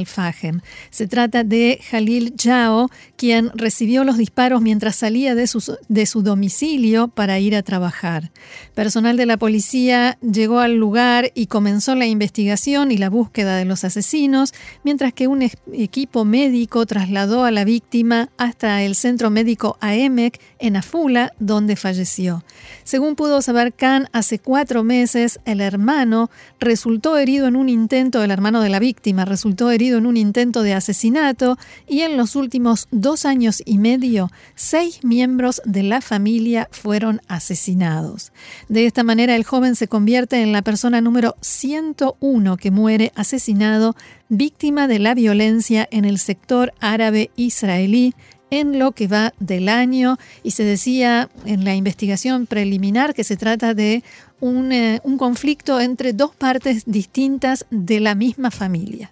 Se 0.89 1.07
trata 1.07 1.45
de 1.45 1.79
Jalil 1.89 2.33
Jao, 2.37 2.89
quien 3.15 3.51
recibió 3.55 4.03
los 4.03 4.17
disparos 4.17 4.61
mientras 4.61 4.97
salía 4.97 5.33
de 5.33 5.47
su, 5.47 5.77
de 5.87 6.05
su 6.05 6.21
domicilio 6.21 7.07
para 7.07 7.39
ir 7.39 7.55
a 7.55 7.63
trabajar. 7.63 8.31
Personal 8.75 9.15
de 9.15 9.25
la 9.25 9.37
policía 9.37 10.17
llegó 10.19 10.59
al 10.59 10.75
lugar 10.75 11.31
y 11.35 11.45
comenzó 11.45 11.95
la 11.95 12.05
investigación 12.05 12.91
y 12.91 12.97
la 12.97 13.09
búsqueda 13.09 13.55
de 13.55 13.63
los 13.63 13.85
asesinos, 13.85 14.53
mientras 14.83 15.13
que 15.13 15.27
un 15.27 15.49
equipo 15.71 16.25
médico 16.25 16.85
trasladó 16.85 17.45
a 17.45 17.51
la 17.51 17.63
víctima 17.63 18.27
hasta 18.37 18.72
el 18.81 18.95
centro 18.95 19.29
médico 19.29 19.77
AEMEC 19.81 20.39
en 20.59 20.77
Afula, 20.77 21.33
donde 21.39 21.75
falleció. 21.75 22.43
Según 22.83 23.15
pudo 23.15 23.41
saber 23.41 23.73
Khan, 23.73 24.07
hace 24.11 24.39
cuatro 24.39 24.83
meses 24.83 25.39
el 25.45 25.61
hermano 25.61 26.31
resultó 26.59 27.17
herido 27.17 27.47
en 27.47 27.55
un 27.55 27.69
intento, 27.69 28.23
el 28.23 28.31
hermano 28.31 28.61
de 28.61 28.69
la 28.69 28.79
víctima 28.79 29.25
resultó 29.25 29.69
herido 29.69 29.97
en 29.97 30.05
un 30.05 30.17
intento 30.17 30.63
de 30.63 30.73
asesinato 30.73 31.57
y 31.87 32.01
en 32.01 32.17
los 32.17 32.35
últimos 32.35 32.87
dos 32.91 33.25
años 33.25 33.61
y 33.65 33.77
medio, 33.77 34.31
seis 34.55 35.03
miembros 35.03 35.61
de 35.65 35.83
la 35.83 36.01
familia 36.01 36.67
fueron 36.71 37.21
asesinados. 37.27 38.31
De 38.69 38.85
esta 38.85 39.03
manera, 39.03 39.35
el 39.35 39.43
joven 39.43 39.75
se 39.75 39.87
convierte 39.87 40.41
en 40.41 40.51
la 40.51 40.61
persona 40.61 41.01
número 41.01 41.35
101 41.41 42.57
que 42.57 42.71
muere 42.71 43.11
asesinado 43.15 43.95
víctima 44.29 44.87
de 44.87 44.99
la 44.99 45.13
violencia 45.13 45.87
en 45.91 46.05
el 46.05 46.17
sector 46.17 46.73
árabe 46.79 47.29
israelí 47.35 48.15
en 48.59 48.77
lo 48.77 48.91
que 48.91 49.07
va 49.07 49.33
del 49.39 49.67
año 49.67 50.17
y 50.43 50.51
se 50.51 50.63
decía 50.63 51.29
en 51.45 51.65
la 51.65 51.73
investigación 51.73 52.45
preliminar 52.45 53.15
que 53.15 53.23
se 53.23 53.35
trata 53.35 53.73
de 53.73 54.03
un, 54.39 54.71
eh, 54.71 55.01
conflicto 55.17 55.79
entre 55.79 56.13
dos 56.13 56.35
partes 56.35 56.83
distintas 56.85 57.65
de 57.71 57.99
la 57.99 58.13
misma 58.13 58.51
familia. 58.51 59.11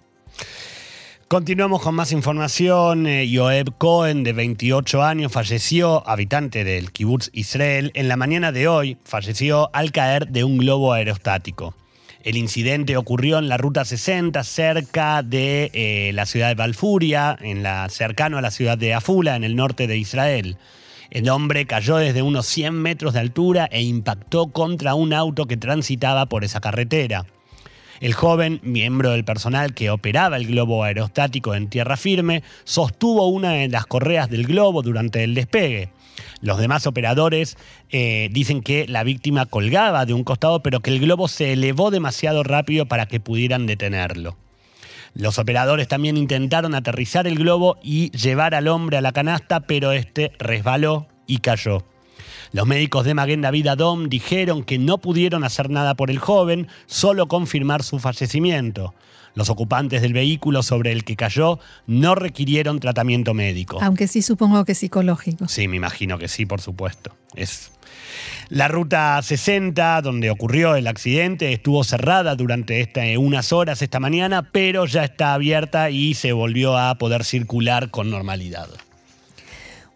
Continuamos 1.26 1.82
con 1.82 1.94
más 1.94 2.12
información. 2.12 3.06
Eh, 3.06 3.28
Yoeb 3.28 3.76
Cohen, 3.78 4.22
de 4.22 4.32
28 4.32 5.02
años, 5.02 5.32
falleció, 5.32 6.06
habitante 6.06 6.62
del 6.62 6.92
kibbutz 6.92 7.30
Israel, 7.32 7.90
en 7.94 8.06
la 8.08 8.16
mañana 8.16 8.52
de 8.52 8.68
hoy, 8.68 8.98
falleció 9.02 9.70
al 9.72 9.90
caer 9.90 10.28
de 10.28 10.44
un 10.44 10.58
globo 10.58 10.92
aerostático. 10.92 11.74
El 12.22 12.36
incidente 12.36 12.96
ocurrió 12.96 13.38
en 13.38 13.48
la 13.48 13.56
Ruta 13.56 13.84
60, 13.84 14.44
cerca 14.44 15.24
de 15.24 15.72
eh, 15.74 16.12
la 16.14 16.24
ciudad 16.24 16.48
de 16.48 16.54
Balfuria, 16.54 17.36
en 17.40 17.64
la, 17.64 17.88
cercano 17.88 18.38
a 18.38 18.42
la 18.42 18.52
ciudad 18.52 18.78
de 18.78 18.94
Afula, 18.94 19.34
en 19.34 19.42
el 19.42 19.56
norte 19.56 19.88
de 19.88 19.96
Israel. 19.96 20.56
El 21.10 21.28
hombre 21.28 21.66
cayó 21.66 21.96
desde 21.96 22.22
unos 22.22 22.46
100 22.46 22.74
metros 22.74 23.12
de 23.12 23.20
altura 23.20 23.68
e 23.72 23.82
impactó 23.82 24.52
contra 24.52 24.94
un 24.94 25.12
auto 25.12 25.46
que 25.46 25.56
transitaba 25.56 26.26
por 26.26 26.44
esa 26.44 26.60
carretera. 26.60 27.26
El 28.00 28.14
joven, 28.14 28.60
miembro 28.62 29.10
del 29.10 29.24
personal 29.24 29.74
que 29.74 29.90
operaba 29.90 30.36
el 30.36 30.46
globo 30.46 30.84
aerostático 30.84 31.56
en 31.56 31.68
tierra 31.68 31.96
firme, 31.96 32.44
sostuvo 32.62 33.26
una 33.26 33.50
de 33.52 33.68
las 33.68 33.86
correas 33.86 34.30
del 34.30 34.46
globo 34.46 34.82
durante 34.82 35.24
el 35.24 35.34
despegue. 35.34 35.90
Los 36.42 36.58
demás 36.58 36.86
operadores 36.88 37.56
eh, 37.90 38.28
dicen 38.32 38.62
que 38.62 38.86
la 38.88 39.04
víctima 39.04 39.46
colgaba 39.46 40.04
de 40.04 40.12
un 40.12 40.24
costado, 40.24 40.60
pero 40.60 40.80
que 40.80 40.90
el 40.90 41.00
globo 41.00 41.28
se 41.28 41.52
elevó 41.52 41.90
demasiado 41.90 42.42
rápido 42.42 42.86
para 42.86 43.06
que 43.06 43.20
pudieran 43.20 43.64
detenerlo. 43.64 44.36
Los 45.14 45.38
operadores 45.38 45.88
también 45.88 46.16
intentaron 46.16 46.74
aterrizar 46.74 47.26
el 47.26 47.36
globo 47.36 47.78
y 47.82 48.10
llevar 48.10 48.54
al 48.54 48.66
hombre 48.66 48.96
a 48.96 49.02
la 49.02 49.12
canasta, 49.12 49.60
pero 49.60 49.92
este 49.92 50.32
resbaló 50.38 51.06
y 51.26 51.38
cayó. 51.38 51.84
Los 52.50 52.66
médicos 52.66 53.04
de 53.04 53.14
Maguen 53.14 53.40
David 53.40 53.68
Adom 53.68 54.08
dijeron 54.08 54.64
que 54.64 54.78
no 54.78 54.98
pudieron 54.98 55.44
hacer 55.44 55.70
nada 55.70 55.94
por 55.94 56.10
el 56.10 56.18
joven, 56.18 56.66
solo 56.86 57.28
confirmar 57.28 57.82
su 57.82 57.98
fallecimiento. 57.98 58.94
Los 59.34 59.48
ocupantes 59.50 60.02
del 60.02 60.12
vehículo 60.12 60.62
sobre 60.62 60.92
el 60.92 61.04
que 61.04 61.16
cayó 61.16 61.58
no 61.86 62.14
requirieron 62.14 62.80
tratamiento 62.80 63.34
médico. 63.34 63.78
Aunque 63.82 64.06
sí 64.06 64.22
supongo 64.22 64.64
que 64.64 64.74
psicológico. 64.74 65.48
Sí, 65.48 65.68
me 65.68 65.76
imagino 65.76 66.18
que 66.18 66.28
sí, 66.28 66.44
por 66.44 66.60
supuesto. 66.60 67.16
Es 67.34 67.72
la 68.48 68.68
ruta 68.68 69.20
60, 69.22 70.02
donde 70.02 70.30
ocurrió 70.30 70.76
el 70.76 70.86
accidente, 70.86 71.52
estuvo 71.52 71.84
cerrada 71.84 72.34
durante 72.34 72.92
unas 73.16 73.52
horas 73.52 73.80
esta 73.80 74.00
mañana, 74.00 74.50
pero 74.52 74.84
ya 74.84 75.04
está 75.04 75.34
abierta 75.34 75.88
y 75.90 76.14
se 76.14 76.32
volvió 76.32 76.76
a 76.76 76.96
poder 76.98 77.24
circular 77.24 77.90
con 77.90 78.10
normalidad. 78.10 78.68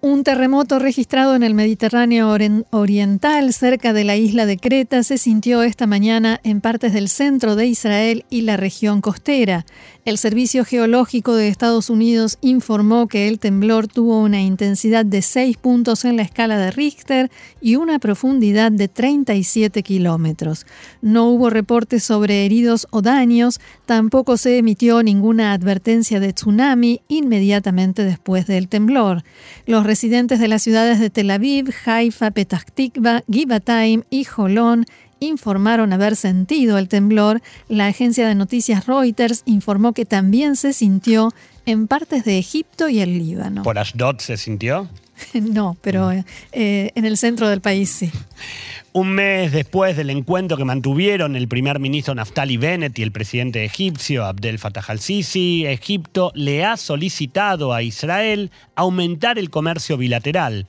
Un 0.06 0.22
terremoto 0.22 0.78
registrado 0.78 1.34
en 1.34 1.42
el 1.42 1.54
Mediterráneo 1.54 2.30
Oriental, 2.70 3.52
cerca 3.52 3.92
de 3.92 4.04
la 4.04 4.14
isla 4.14 4.46
de 4.46 4.56
Creta, 4.56 5.02
se 5.02 5.18
sintió 5.18 5.64
esta 5.64 5.88
mañana 5.88 6.40
en 6.44 6.60
partes 6.60 6.92
del 6.92 7.08
centro 7.08 7.56
de 7.56 7.66
Israel 7.66 8.24
y 8.30 8.42
la 8.42 8.56
región 8.56 9.00
costera. 9.00 9.66
El 10.06 10.18
Servicio 10.18 10.64
Geológico 10.64 11.34
de 11.34 11.48
Estados 11.48 11.90
Unidos 11.90 12.38
informó 12.40 13.08
que 13.08 13.26
el 13.26 13.40
temblor 13.40 13.88
tuvo 13.88 14.22
una 14.22 14.40
intensidad 14.40 15.04
de 15.04 15.20
6 15.20 15.56
puntos 15.56 16.04
en 16.04 16.16
la 16.16 16.22
escala 16.22 16.56
de 16.58 16.70
Richter 16.70 17.28
y 17.60 17.74
una 17.74 17.98
profundidad 17.98 18.70
de 18.70 18.86
37 18.86 19.82
kilómetros. 19.82 20.64
No 21.02 21.28
hubo 21.30 21.50
reportes 21.50 22.04
sobre 22.04 22.46
heridos 22.46 22.86
o 22.92 23.02
daños, 23.02 23.58
tampoco 23.84 24.36
se 24.36 24.58
emitió 24.58 25.02
ninguna 25.02 25.52
advertencia 25.52 26.20
de 26.20 26.32
tsunami 26.32 27.00
inmediatamente 27.08 28.04
después 28.04 28.46
del 28.46 28.68
temblor. 28.68 29.24
Los 29.66 29.84
residentes 29.84 30.38
de 30.38 30.46
las 30.46 30.62
ciudades 30.62 31.00
de 31.00 31.10
Tel 31.10 31.32
Aviv, 31.32 31.74
Haifa, 31.84 32.30
Petah 32.30 32.62
Tikva, 32.72 33.24
Givatayim 33.28 34.04
y 34.08 34.22
Jolón 34.22 34.86
informaron 35.20 35.92
haber 35.92 36.16
sentido 36.16 36.78
el 36.78 36.88
temblor, 36.88 37.42
la 37.68 37.86
agencia 37.86 38.26
de 38.28 38.34
noticias 38.34 38.86
Reuters 38.86 39.42
informó 39.46 39.92
que 39.92 40.04
también 40.04 40.56
se 40.56 40.72
sintió 40.72 41.32
en 41.64 41.88
partes 41.88 42.24
de 42.24 42.38
Egipto 42.38 42.88
y 42.88 43.00
el 43.00 43.18
Líbano. 43.18 43.62
¿Por 43.62 43.78
Ashdod 43.78 44.18
se 44.18 44.36
sintió? 44.36 44.88
no, 45.34 45.76
pero 45.80 46.12
eh, 46.12 46.24
en 46.94 47.04
el 47.04 47.16
centro 47.16 47.48
del 47.48 47.60
país 47.60 47.90
sí. 47.90 48.10
Un 48.92 49.10
mes 49.10 49.52
después 49.52 49.94
del 49.94 50.08
encuentro 50.08 50.56
que 50.56 50.64
mantuvieron 50.64 51.36
el 51.36 51.48
primer 51.48 51.78
ministro 51.80 52.14
Naftali 52.14 52.56
Bennett 52.56 52.98
y 52.98 53.02
el 53.02 53.12
presidente 53.12 53.62
egipcio 53.62 54.24
Abdel 54.24 54.58
Fattah 54.58 54.84
al-Sisi, 54.88 55.66
Egipto 55.66 56.32
le 56.34 56.64
ha 56.64 56.78
solicitado 56.78 57.74
a 57.74 57.82
Israel 57.82 58.50
aumentar 58.74 59.38
el 59.38 59.50
comercio 59.50 59.98
bilateral. 59.98 60.66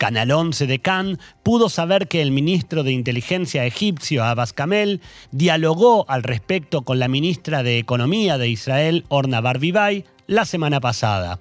Canal 0.00 0.30
11 0.30 0.66
de 0.66 0.78
Cannes 0.78 1.18
pudo 1.42 1.68
saber 1.68 2.08
que 2.08 2.22
el 2.22 2.30
ministro 2.30 2.84
de 2.84 2.90
Inteligencia 2.90 3.66
egipcio 3.66 4.24
Abbas 4.24 4.54
Kamel 4.54 5.02
dialogó 5.30 6.06
al 6.08 6.22
respecto 6.22 6.80
con 6.86 6.98
la 6.98 7.06
ministra 7.06 7.62
de 7.62 7.76
Economía 7.76 8.38
de 8.38 8.48
Israel 8.48 9.04
Orna 9.10 9.42
Barbibay 9.42 10.06
la 10.26 10.46
semana 10.46 10.80
pasada. 10.80 11.38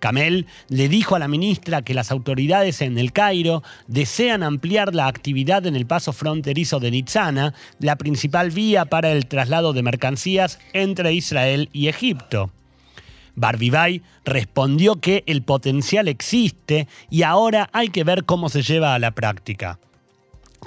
Kamel 0.00 0.44
le 0.68 0.90
dijo 0.90 1.16
a 1.16 1.18
la 1.18 1.28
ministra 1.28 1.80
que 1.80 1.94
las 1.94 2.10
autoridades 2.10 2.82
en 2.82 2.98
el 2.98 3.10
Cairo 3.10 3.62
desean 3.86 4.42
ampliar 4.42 4.94
la 4.94 5.06
actividad 5.06 5.64
en 5.64 5.74
el 5.74 5.86
paso 5.86 6.12
fronterizo 6.12 6.80
de 6.80 6.90
Nitzana, 6.90 7.54
la 7.78 7.96
principal 7.96 8.50
vía 8.50 8.84
para 8.84 9.12
el 9.12 9.24
traslado 9.24 9.72
de 9.72 9.82
mercancías 9.82 10.58
entre 10.74 11.14
Israel 11.14 11.70
y 11.72 11.88
Egipto. 11.88 12.50
Barbibay 13.36 14.02
respondió 14.24 15.00
que 15.00 15.24
el 15.26 15.42
potencial 15.42 16.08
existe 16.08 16.88
y 17.10 17.22
ahora 17.22 17.68
hay 17.72 17.88
que 17.88 18.04
ver 18.04 18.24
cómo 18.24 18.48
se 18.48 18.62
lleva 18.62 18.94
a 18.94 18.98
la 18.98 19.10
práctica. 19.12 19.78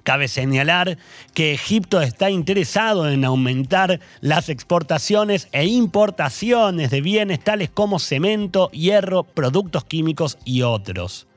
Cabe 0.03 0.27
señalar 0.27 0.97
que 1.34 1.53
Egipto 1.53 2.01
está 2.01 2.30
interesado 2.30 3.10
en 3.10 3.25
aumentar 3.25 3.99
las 4.21 4.49
exportaciones 4.49 5.49
e 5.51 5.65
importaciones 5.65 6.91
de 6.91 7.01
bienes 7.01 7.43
tales 7.43 7.69
como 7.69 7.99
cemento, 7.99 8.69
hierro, 8.71 9.23
productos 9.23 9.84
químicos 9.84 10.38
y 10.45 10.62
otros. 10.62 11.27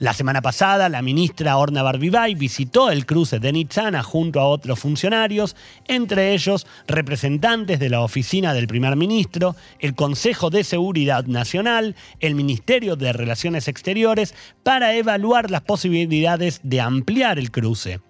La 0.00 0.14
semana 0.14 0.40
pasada, 0.40 0.88
la 0.88 1.02
ministra 1.02 1.58
Orna 1.58 1.82
Barbibay 1.82 2.34
visitó 2.34 2.90
el 2.90 3.04
cruce 3.04 3.38
de 3.38 3.52
Nitzana 3.52 4.02
junto 4.02 4.40
a 4.40 4.46
otros 4.46 4.78
funcionarios, 4.80 5.56
entre 5.88 6.32
ellos 6.32 6.66
representantes 6.88 7.78
de 7.78 7.90
la 7.90 8.00
oficina 8.00 8.54
del 8.54 8.66
primer 8.66 8.96
ministro, 8.96 9.56
el 9.78 9.94
Consejo 9.94 10.48
de 10.48 10.64
Seguridad 10.64 11.26
Nacional, 11.26 11.96
el 12.20 12.34
Ministerio 12.34 12.96
de 12.96 13.12
Relaciones 13.12 13.68
Exteriores, 13.68 14.34
para 14.62 14.94
evaluar 14.94 15.50
las 15.50 15.60
posibilidades 15.60 16.60
de 16.62 16.80
ampliar 16.80 17.38
el 17.38 17.50
cruce. 17.50 18.00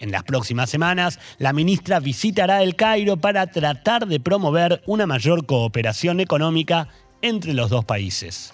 En 0.00 0.10
las 0.10 0.24
próximas 0.24 0.68
semanas, 0.68 1.20
la 1.38 1.52
ministra 1.52 2.00
visitará 2.00 2.64
el 2.64 2.74
Cairo 2.74 3.18
para 3.18 3.46
tratar 3.46 4.08
de 4.08 4.18
promover 4.18 4.82
una 4.86 5.06
mayor 5.06 5.46
cooperación 5.46 6.18
económica 6.18 6.88
entre 7.26 7.54
los 7.54 7.70
dos 7.70 7.84
países. 7.84 8.50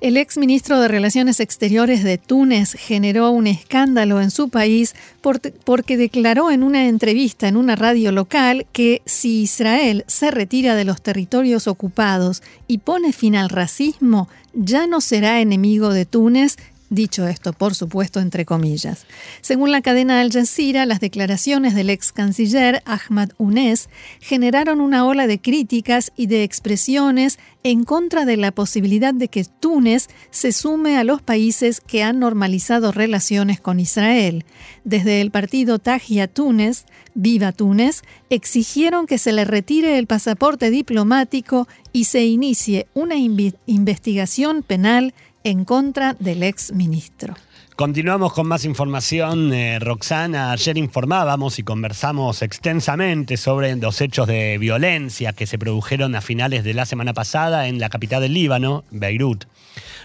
El 0.00 0.18
ex 0.18 0.36
ministro 0.36 0.78
de 0.78 0.88
Relaciones 0.88 1.40
Exteriores 1.40 2.04
de 2.04 2.18
Túnez 2.18 2.74
generó 2.74 3.30
un 3.30 3.46
escándalo 3.46 4.20
en 4.20 4.30
su 4.30 4.50
país 4.50 4.94
porque 5.22 5.96
declaró 5.96 6.50
en 6.50 6.62
una 6.62 6.86
entrevista 6.86 7.48
en 7.48 7.56
una 7.56 7.76
radio 7.76 8.12
local 8.12 8.66
que 8.72 9.00
si 9.06 9.42
Israel 9.42 10.04
se 10.06 10.30
retira 10.30 10.74
de 10.74 10.84
los 10.84 11.00
territorios 11.00 11.66
ocupados 11.66 12.42
y 12.68 12.78
pone 12.78 13.14
fin 13.14 13.36
al 13.36 13.48
racismo, 13.48 14.28
ya 14.52 14.86
no 14.86 15.00
será 15.00 15.40
enemigo 15.40 15.88
de 15.90 16.04
Túnez 16.04 16.56
Dicho 16.88 17.26
esto, 17.26 17.52
por 17.52 17.74
supuesto, 17.74 18.20
entre 18.20 18.44
comillas. 18.44 19.06
Según 19.40 19.72
la 19.72 19.82
cadena 19.82 20.20
Al 20.20 20.30
Jazeera, 20.30 20.86
las 20.86 21.00
declaraciones 21.00 21.74
del 21.74 21.90
ex 21.90 22.12
canciller 22.12 22.80
Ahmad 22.84 23.30
Unes 23.38 23.88
generaron 24.20 24.80
una 24.80 25.04
ola 25.04 25.26
de 25.26 25.40
críticas 25.40 26.12
y 26.16 26.28
de 26.28 26.44
expresiones 26.44 27.40
en 27.64 27.82
contra 27.82 28.24
de 28.24 28.36
la 28.36 28.52
posibilidad 28.52 29.12
de 29.12 29.26
que 29.26 29.44
Túnez 29.44 30.06
se 30.30 30.52
sume 30.52 30.96
a 30.96 31.02
los 31.02 31.22
países 31.22 31.80
que 31.80 32.04
han 32.04 32.20
normalizado 32.20 32.92
relaciones 32.92 33.60
con 33.60 33.80
Israel. 33.80 34.44
Desde 34.84 35.20
el 35.20 35.32
partido 35.32 35.80
Tajia 35.80 36.28
Túnez, 36.28 36.84
Viva 37.14 37.50
Túnez, 37.50 38.02
exigieron 38.30 39.08
que 39.08 39.18
se 39.18 39.32
le 39.32 39.44
retire 39.44 39.98
el 39.98 40.06
pasaporte 40.06 40.70
diplomático 40.70 41.66
y 41.92 42.04
se 42.04 42.24
inicie 42.26 42.86
una 42.94 43.16
investigación 43.16 44.62
penal 44.62 45.14
en 45.46 45.64
contra 45.64 46.16
del 46.18 46.42
ex 46.42 46.72
ministro. 46.72 47.36
Continuamos 47.76 48.32
con 48.32 48.48
más 48.48 48.64
información. 48.64 49.52
Eh, 49.52 49.78
Roxana, 49.78 50.50
ayer 50.50 50.76
informábamos 50.76 51.60
y 51.60 51.62
conversamos 51.62 52.42
extensamente 52.42 53.36
sobre 53.36 53.76
los 53.76 54.00
hechos 54.00 54.26
de 54.26 54.58
violencia 54.58 55.32
que 55.32 55.46
se 55.46 55.56
produjeron 55.56 56.16
a 56.16 56.20
finales 56.20 56.64
de 56.64 56.74
la 56.74 56.84
semana 56.84 57.14
pasada 57.14 57.68
en 57.68 57.78
la 57.78 57.90
capital 57.90 58.22
del 58.22 58.34
Líbano, 58.34 58.82
Beirut. 58.90 59.44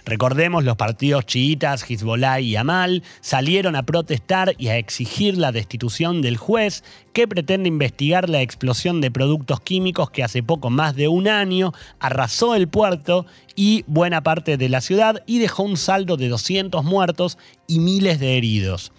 Recordemos, 0.05 0.63
los 0.63 0.77
partidos 0.77 1.25
chiitas, 1.25 1.89
Hezbollah 1.89 2.39
y 2.39 2.55
Amal 2.55 3.03
salieron 3.21 3.75
a 3.75 3.83
protestar 3.83 4.53
y 4.57 4.69
a 4.69 4.77
exigir 4.77 5.37
la 5.37 5.51
destitución 5.51 6.21
del 6.21 6.37
juez 6.37 6.83
que 7.13 7.27
pretende 7.27 7.67
investigar 7.67 8.29
la 8.29 8.41
explosión 8.41 8.99
de 8.99 9.11
productos 9.11 9.59
químicos 9.61 10.09
que 10.09 10.23
hace 10.23 10.41
poco 10.43 10.69
más 10.69 10.95
de 10.95 11.07
un 11.07 11.27
año 11.27 11.71
arrasó 11.99 12.55
el 12.55 12.67
puerto 12.67 13.25
y 13.55 13.83
buena 13.87 14.21
parte 14.21 14.57
de 14.57 14.69
la 14.69 14.81
ciudad 14.81 15.23
y 15.25 15.39
dejó 15.39 15.63
un 15.63 15.77
saldo 15.77 16.17
de 16.17 16.29
200 16.29 16.83
muertos 16.83 17.37
y 17.67 17.79
miles 17.79 18.19
de 18.19 18.37
heridos. 18.37 18.91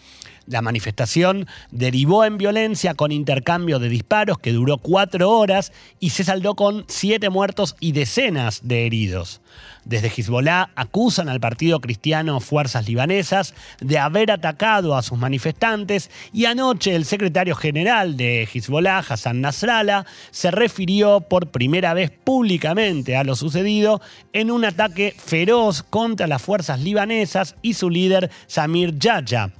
La 0.46 0.62
manifestación 0.62 1.46
derivó 1.70 2.24
en 2.24 2.36
violencia 2.36 2.94
con 2.94 3.12
intercambio 3.12 3.78
de 3.78 3.88
disparos 3.88 4.38
que 4.38 4.52
duró 4.52 4.78
cuatro 4.78 5.30
horas 5.30 5.72
y 6.00 6.10
se 6.10 6.24
saldó 6.24 6.54
con 6.54 6.84
siete 6.88 7.30
muertos 7.30 7.76
y 7.78 7.92
decenas 7.92 8.60
de 8.64 8.86
heridos. 8.86 9.40
Desde 9.84 10.08
Hezbollah 10.08 10.70
acusan 10.76 11.28
al 11.28 11.40
partido 11.40 11.80
cristiano 11.80 12.40
Fuerzas 12.40 12.88
Libanesas 12.88 13.54
de 13.80 13.98
haber 13.98 14.30
atacado 14.30 14.96
a 14.96 15.02
sus 15.02 15.18
manifestantes 15.18 16.10
y 16.32 16.44
anoche 16.44 16.94
el 16.94 17.04
secretario 17.04 17.56
general 17.56 18.16
de 18.16 18.48
Hezbollah, 18.52 18.98
Hassan 18.98 19.40
Nasrallah, 19.40 20.06
se 20.30 20.50
refirió 20.50 21.20
por 21.20 21.50
primera 21.50 21.94
vez 21.94 22.10
públicamente 22.10 23.16
a 23.16 23.24
lo 23.24 23.34
sucedido 23.34 24.00
en 24.32 24.50
un 24.50 24.64
ataque 24.64 25.14
feroz 25.16 25.82
contra 25.82 26.26
las 26.26 26.42
fuerzas 26.42 26.80
libanesas 26.80 27.56
y 27.62 27.74
su 27.74 27.90
líder 27.90 28.30
Samir 28.46 28.98
Yaya 28.98 29.52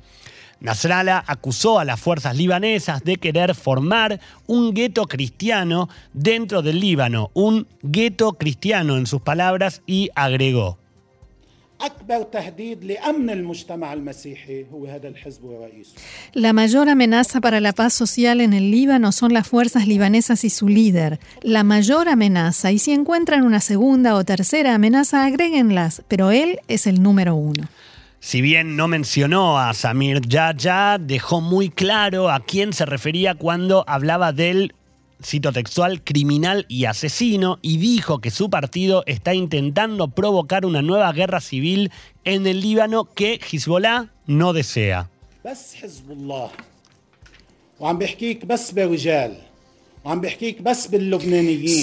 Nasrallah 0.63 1.25
acusó 1.27 1.81
a 1.81 1.85
las 1.85 2.01
fuerzas 2.01 2.37
libanesas 2.37 3.03
de 3.03 3.17
querer 3.17 3.57
formar 3.57 4.21
un 4.47 4.73
gueto 4.73 5.07
cristiano 5.07 5.89
dentro 6.13 6.63
del 6.63 6.79
Líbano, 6.79 7.33
un 7.35 7.67
gueto 7.83 8.35
cristiano 8.35 8.97
en 8.97 9.07
sus 9.07 9.21
palabras, 9.21 9.83
y 9.87 10.11
agregó. 10.15 10.79
La 16.33 16.53
mayor 16.53 16.89
amenaza 16.89 17.41
para 17.41 17.59
la 17.59 17.73
paz 17.73 17.93
social 17.93 18.41
en 18.41 18.53
el 18.53 18.71
Líbano 18.71 19.11
son 19.11 19.33
las 19.33 19.49
fuerzas 19.49 19.89
libanesas 19.89 20.45
y 20.45 20.51
su 20.51 20.69
líder. 20.69 21.19
La 21.41 21.65
mayor 21.65 22.09
amenaza, 22.09 22.71
y 22.71 22.79
si 22.79 22.93
encuentran 22.93 23.43
una 23.43 23.59
segunda 23.59 24.15
o 24.15 24.23
tercera 24.23 24.77
amenaza, 24.77 25.25
agréguenlas, 25.25 26.03
pero 26.07 26.31
él 26.31 26.61
es 26.69 26.87
el 26.87 27.03
número 27.03 27.35
uno. 27.35 27.67
Si 28.25 28.41
bien 28.41 28.77
no 28.77 28.87
mencionó 28.87 29.59
a 29.59 29.75
Samir 29.75 30.21
Yaya, 30.21 30.97
dejó 30.99 31.41
muy 31.41 31.71
claro 31.71 32.31
a 32.31 32.39
quién 32.39 32.73
se 32.73 32.87
refería 32.87 33.35
cuando 33.35 33.85
hablaba 33.89 34.33
del, 34.33 34.77
cito 35.25 35.53
textual, 35.53 36.05
criminal 36.05 36.65
y 36.69 36.85
asesino, 36.85 37.59
y 37.63 37.79
dijo 37.79 38.21
que 38.21 38.31
su 38.31 38.49
partido 38.49 39.03
está 39.07 39.35
intentando 39.35 40.07
provocar 40.07 40.65
una 40.65 40.83
nueva 40.83 41.13
guerra 41.13 41.41
civil 41.41 41.91
en 42.23 42.47
el 42.47 42.61
Líbano 42.61 43.07
que 43.13 43.41
Hezbollah 43.41 44.13
no 44.29 44.53
desea. 44.53 45.11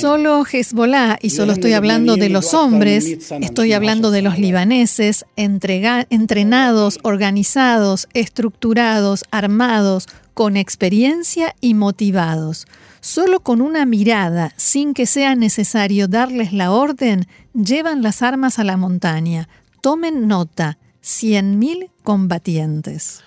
Solo 0.01 0.43
Hezbollah, 0.45 1.17
y 1.21 1.29
solo 1.29 1.53
estoy 1.53 1.73
hablando 1.73 2.17
de 2.17 2.29
los 2.29 2.53
hombres, 2.53 3.31
estoy 3.39 3.73
hablando 3.73 4.11
de 4.11 4.21
los 4.21 4.37
libaneses, 4.37 5.25
entrenados, 5.37 6.99
organizados, 7.03 8.09
estructurados, 8.13 9.23
armados, 9.31 10.07
con 10.33 10.57
experiencia 10.57 11.55
y 11.61 11.73
motivados. 11.73 12.67
Solo 12.99 13.39
con 13.39 13.61
una 13.61 13.85
mirada, 13.85 14.53
sin 14.57 14.93
que 14.93 15.05
sea 15.05 15.35
necesario 15.35 16.09
darles 16.09 16.51
la 16.51 16.71
orden, 16.71 17.25
llevan 17.53 18.01
las 18.01 18.21
armas 18.21 18.59
a 18.59 18.65
la 18.65 18.75
montaña. 18.75 19.47
Tomen 19.81 20.27
nota, 20.27 20.77
100.000 21.01 21.89
combatientes. 22.03 23.21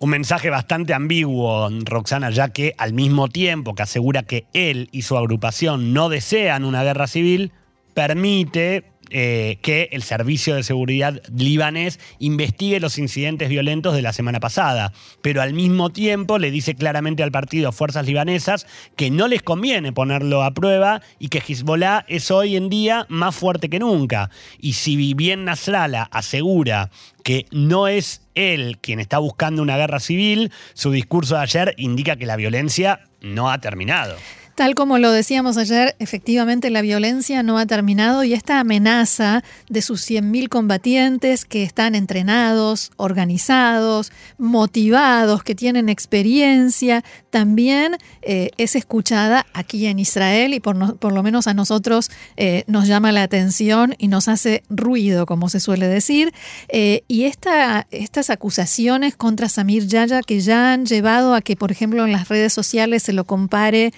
Un 0.00 0.10
mensaje 0.10 0.48
bastante 0.48 0.94
ambiguo, 0.94 1.68
Roxana, 1.84 2.30
ya 2.30 2.50
que 2.50 2.72
al 2.78 2.92
mismo 2.92 3.28
tiempo 3.28 3.74
que 3.74 3.82
asegura 3.82 4.22
que 4.22 4.46
él 4.52 4.88
y 4.92 5.02
su 5.02 5.18
agrupación 5.18 5.92
no 5.92 6.08
desean 6.08 6.64
una 6.64 6.84
guerra 6.84 7.08
civil, 7.08 7.50
permite 7.94 8.84
eh, 9.10 9.58
que 9.62 9.88
el 9.92 10.02
Servicio 10.02 10.54
de 10.54 10.62
Seguridad 10.62 11.22
libanés 11.34 11.98
investigue 12.18 12.80
los 12.80 12.98
incidentes 12.98 13.48
violentos 13.48 13.94
de 13.94 14.02
la 14.02 14.12
semana 14.12 14.40
pasada, 14.40 14.92
pero 15.22 15.42
al 15.42 15.54
mismo 15.54 15.90
tiempo 15.90 16.38
le 16.38 16.50
dice 16.50 16.74
claramente 16.74 17.22
al 17.22 17.32
partido 17.32 17.72
Fuerzas 17.72 18.06
Libanesas 18.06 18.66
que 18.96 19.10
no 19.10 19.28
les 19.28 19.42
conviene 19.42 19.92
ponerlo 19.92 20.42
a 20.42 20.52
prueba 20.52 21.02
y 21.18 21.28
que 21.28 21.42
Hezbollah 21.46 22.04
es 22.08 22.30
hoy 22.30 22.56
en 22.56 22.68
día 22.68 23.06
más 23.08 23.34
fuerte 23.34 23.68
que 23.68 23.78
nunca. 23.78 24.30
Y 24.60 24.74
si 24.74 25.14
bien 25.14 25.44
Nasrallah 25.44 26.08
asegura 26.10 26.90
que 27.22 27.46
no 27.50 27.88
es 27.88 28.22
él 28.34 28.78
quien 28.80 29.00
está 29.00 29.18
buscando 29.18 29.62
una 29.62 29.76
guerra 29.76 30.00
civil, 30.00 30.52
su 30.74 30.90
discurso 30.90 31.36
de 31.36 31.42
ayer 31.42 31.74
indica 31.76 32.16
que 32.16 32.26
la 32.26 32.36
violencia 32.36 33.00
no 33.20 33.50
ha 33.50 33.58
terminado. 33.58 34.16
Tal 34.58 34.74
como 34.74 34.98
lo 34.98 35.12
decíamos 35.12 35.56
ayer, 35.56 35.94
efectivamente 36.00 36.70
la 36.70 36.82
violencia 36.82 37.44
no 37.44 37.58
ha 37.58 37.66
terminado 37.66 38.24
y 38.24 38.34
esta 38.34 38.58
amenaza 38.58 39.44
de 39.68 39.82
sus 39.82 40.00
100.000 40.10 40.48
combatientes 40.48 41.44
que 41.44 41.62
están 41.62 41.94
entrenados, 41.94 42.90
organizados, 42.96 44.10
motivados, 44.36 45.44
que 45.44 45.54
tienen 45.54 45.88
experiencia, 45.88 47.04
también 47.30 47.98
eh, 48.22 48.50
es 48.56 48.74
escuchada 48.74 49.46
aquí 49.52 49.86
en 49.86 50.00
Israel 50.00 50.52
y 50.54 50.58
por, 50.58 50.76
lo 50.76 51.22
menos 51.22 51.46
a 51.46 51.54
nosotros 51.54 52.10
eh, 52.36 52.64
nos 52.66 52.88
llama 52.88 53.12
la 53.12 53.22
atención 53.22 53.94
y 53.96 54.08
nos 54.08 54.26
hace 54.26 54.64
ruido, 54.68 55.24
como 55.24 55.48
se 55.50 55.60
suele 55.60 55.86
decir. 55.86 56.32
Eh, 56.68 57.04
y 57.06 57.26
esta, 57.26 57.86
estas 57.92 58.28
acusaciones 58.28 59.14
contra 59.14 59.48
Samir 59.48 59.86
Yaya 59.86 60.22
que 60.22 60.40
ya 60.40 60.72
han 60.72 60.84
llevado 60.84 61.34
a 61.34 61.42
que, 61.42 61.54
por 61.54 61.70
ejemplo, 61.70 62.04
en 62.04 62.10
las 62.10 62.28
redes 62.28 62.52
sociales 62.52 63.04
se 63.04 63.12
lo 63.12 63.22
compare 63.22 63.92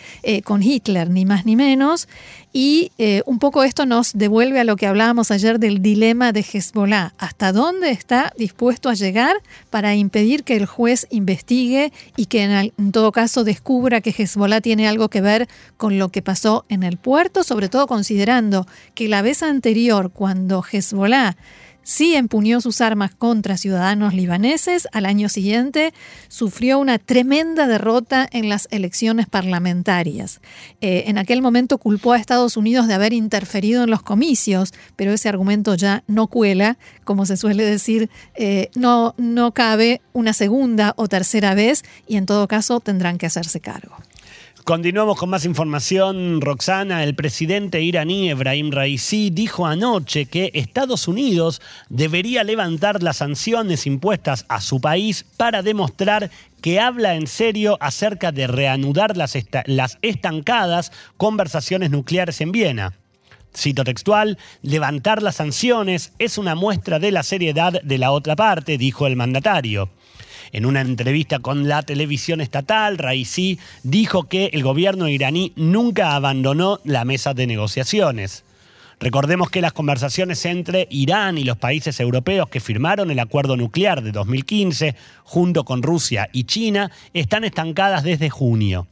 con 0.44 0.49
Hitler, 0.58 1.08
ni 1.10 1.24
más 1.24 1.46
ni 1.46 1.54
menos. 1.54 2.08
Y 2.52 2.90
eh, 2.98 3.22
un 3.26 3.38
poco 3.38 3.62
esto 3.62 3.86
nos 3.86 4.12
devuelve 4.12 4.58
a 4.58 4.64
lo 4.64 4.74
que 4.74 4.88
hablábamos 4.88 5.30
ayer 5.30 5.60
del 5.60 5.80
dilema 5.80 6.32
de 6.32 6.40
Hezbollah. 6.40 7.14
¿Hasta 7.18 7.52
dónde 7.52 7.90
está 7.90 8.32
dispuesto 8.36 8.88
a 8.88 8.94
llegar 8.94 9.36
para 9.70 9.94
impedir 9.94 10.42
que 10.42 10.56
el 10.56 10.66
juez 10.66 11.06
investigue 11.10 11.92
y 12.16 12.26
que 12.26 12.42
en, 12.42 12.72
en 12.76 12.92
todo 12.92 13.12
caso 13.12 13.44
descubra 13.44 14.00
que 14.00 14.10
Hezbollah 14.10 14.60
tiene 14.60 14.88
algo 14.88 15.08
que 15.08 15.20
ver 15.20 15.48
con 15.76 15.98
lo 15.98 16.08
que 16.08 16.22
pasó 16.22 16.64
en 16.68 16.82
el 16.82 16.96
puerto? 16.96 17.44
Sobre 17.44 17.68
todo 17.68 17.86
considerando 17.86 18.66
que 18.94 19.08
la 19.08 19.22
vez 19.22 19.44
anterior, 19.44 20.10
cuando 20.10 20.64
Hezbollah 20.64 21.36
sí 21.90 22.14
empuñó 22.14 22.60
sus 22.60 22.80
armas 22.80 23.16
contra 23.16 23.56
ciudadanos 23.56 24.14
libaneses, 24.14 24.86
al 24.92 25.06
año 25.06 25.28
siguiente 25.28 25.92
sufrió 26.28 26.78
una 26.78 27.00
tremenda 27.00 27.66
derrota 27.66 28.28
en 28.30 28.48
las 28.48 28.68
elecciones 28.70 29.26
parlamentarias. 29.26 30.40
Eh, 30.80 31.04
en 31.08 31.18
aquel 31.18 31.42
momento 31.42 31.78
culpó 31.78 32.12
a 32.12 32.18
Estados 32.18 32.56
Unidos 32.56 32.86
de 32.86 32.94
haber 32.94 33.12
interferido 33.12 33.82
en 33.82 33.90
los 33.90 34.02
comicios, 34.02 34.72
pero 34.94 35.12
ese 35.12 35.28
argumento 35.28 35.74
ya 35.74 36.04
no 36.06 36.28
cuela, 36.28 36.78
como 37.02 37.26
se 37.26 37.36
suele 37.36 37.64
decir, 37.64 38.08
eh, 38.36 38.70
no, 38.76 39.16
no 39.18 39.52
cabe 39.52 40.00
una 40.12 40.32
segunda 40.32 40.94
o 40.96 41.08
tercera 41.08 41.56
vez 41.56 41.82
y 42.06 42.18
en 42.18 42.26
todo 42.26 42.46
caso 42.46 42.78
tendrán 42.78 43.18
que 43.18 43.26
hacerse 43.26 43.58
cargo. 43.58 43.96
Continuamos 44.64 45.16
con 45.16 45.30
más 45.30 45.46
información. 45.46 46.40
Roxana, 46.40 47.02
el 47.02 47.14
presidente 47.14 47.80
iraní 47.80 48.28
Ebrahim 48.28 48.70
Raisi 48.70 49.30
dijo 49.30 49.66
anoche 49.66 50.26
que 50.26 50.50
Estados 50.52 51.08
Unidos 51.08 51.62
debería 51.88 52.44
levantar 52.44 53.02
las 53.02 53.16
sanciones 53.18 53.86
impuestas 53.86 54.44
a 54.48 54.60
su 54.60 54.80
país 54.80 55.24
para 55.38 55.62
demostrar 55.62 56.30
que 56.60 56.78
habla 56.78 57.14
en 57.14 57.26
serio 57.26 57.78
acerca 57.80 58.32
de 58.32 58.46
reanudar 58.46 59.16
las, 59.16 59.34
las 59.64 59.98
estancadas 60.02 60.92
conversaciones 61.16 61.90
nucleares 61.90 62.40
en 62.42 62.52
Viena. 62.52 62.92
Cito 63.56 63.82
textual, 63.82 64.38
levantar 64.62 65.22
las 65.22 65.36
sanciones 65.36 66.12
es 66.18 66.36
una 66.36 66.54
muestra 66.54 66.98
de 66.98 67.10
la 67.12 67.22
seriedad 67.22 67.80
de 67.82 67.98
la 67.98 68.12
otra 68.12 68.36
parte, 68.36 68.76
dijo 68.76 69.06
el 69.06 69.16
mandatario. 69.16 69.90
En 70.52 70.66
una 70.66 70.80
entrevista 70.80 71.38
con 71.38 71.68
la 71.68 71.82
televisión 71.82 72.40
estatal, 72.40 72.98
Raisi 72.98 73.58
dijo 73.84 74.24
que 74.24 74.46
el 74.52 74.62
gobierno 74.62 75.08
iraní 75.08 75.52
nunca 75.54 76.16
abandonó 76.16 76.80
la 76.84 77.04
mesa 77.04 77.34
de 77.34 77.46
negociaciones. 77.46 78.44
Recordemos 78.98 79.48
que 79.48 79.62
las 79.62 79.72
conversaciones 79.72 80.44
entre 80.44 80.86
Irán 80.90 81.38
y 81.38 81.44
los 81.44 81.56
países 81.56 82.00
europeos 82.00 82.48
que 82.50 82.60
firmaron 82.60 83.10
el 83.10 83.18
acuerdo 83.18 83.56
nuclear 83.56 84.02
de 84.02 84.12
2015, 84.12 84.94
junto 85.24 85.64
con 85.64 85.82
Rusia 85.82 86.28
y 86.32 86.44
China, 86.44 86.90
están 87.14 87.44
estancadas 87.44 88.02
desde 88.02 88.28
junio. 88.28 88.88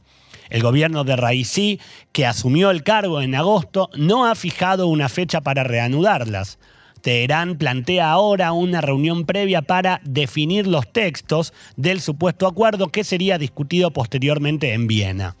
El 0.49 0.63
gobierno 0.63 1.03
de 1.03 1.15
Raisi, 1.15 1.79
que 2.11 2.25
asumió 2.25 2.71
el 2.71 2.83
cargo 2.83 3.21
en 3.21 3.35
agosto, 3.35 3.89
no 3.95 4.25
ha 4.25 4.33
fijado 4.33 4.87
una 4.87 5.09
fecha 5.09 5.41
para 5.41 5.63
reanudarlas. 5.63 6.57
Teherán 7.01 7.57
plantea 7.57 8.11
ahora 8.11 8.51
una 8.51 8.81
reunión 8.81 9.25
previa 9.25 9.61
para 9.61 10.01
definir 10.03 10.67
los 10.67 10.91
textos 10.91 11.53
del 11.75 12.01
supuesto 12.01 12.47
acuerdo 12.47 12.89
que 12.89 13.03
sería 13.03 13.37
discutido 13.37 13.91
posteriormente 13.91 14.73
en 14.73 14.87
Viena. 14.87 15.35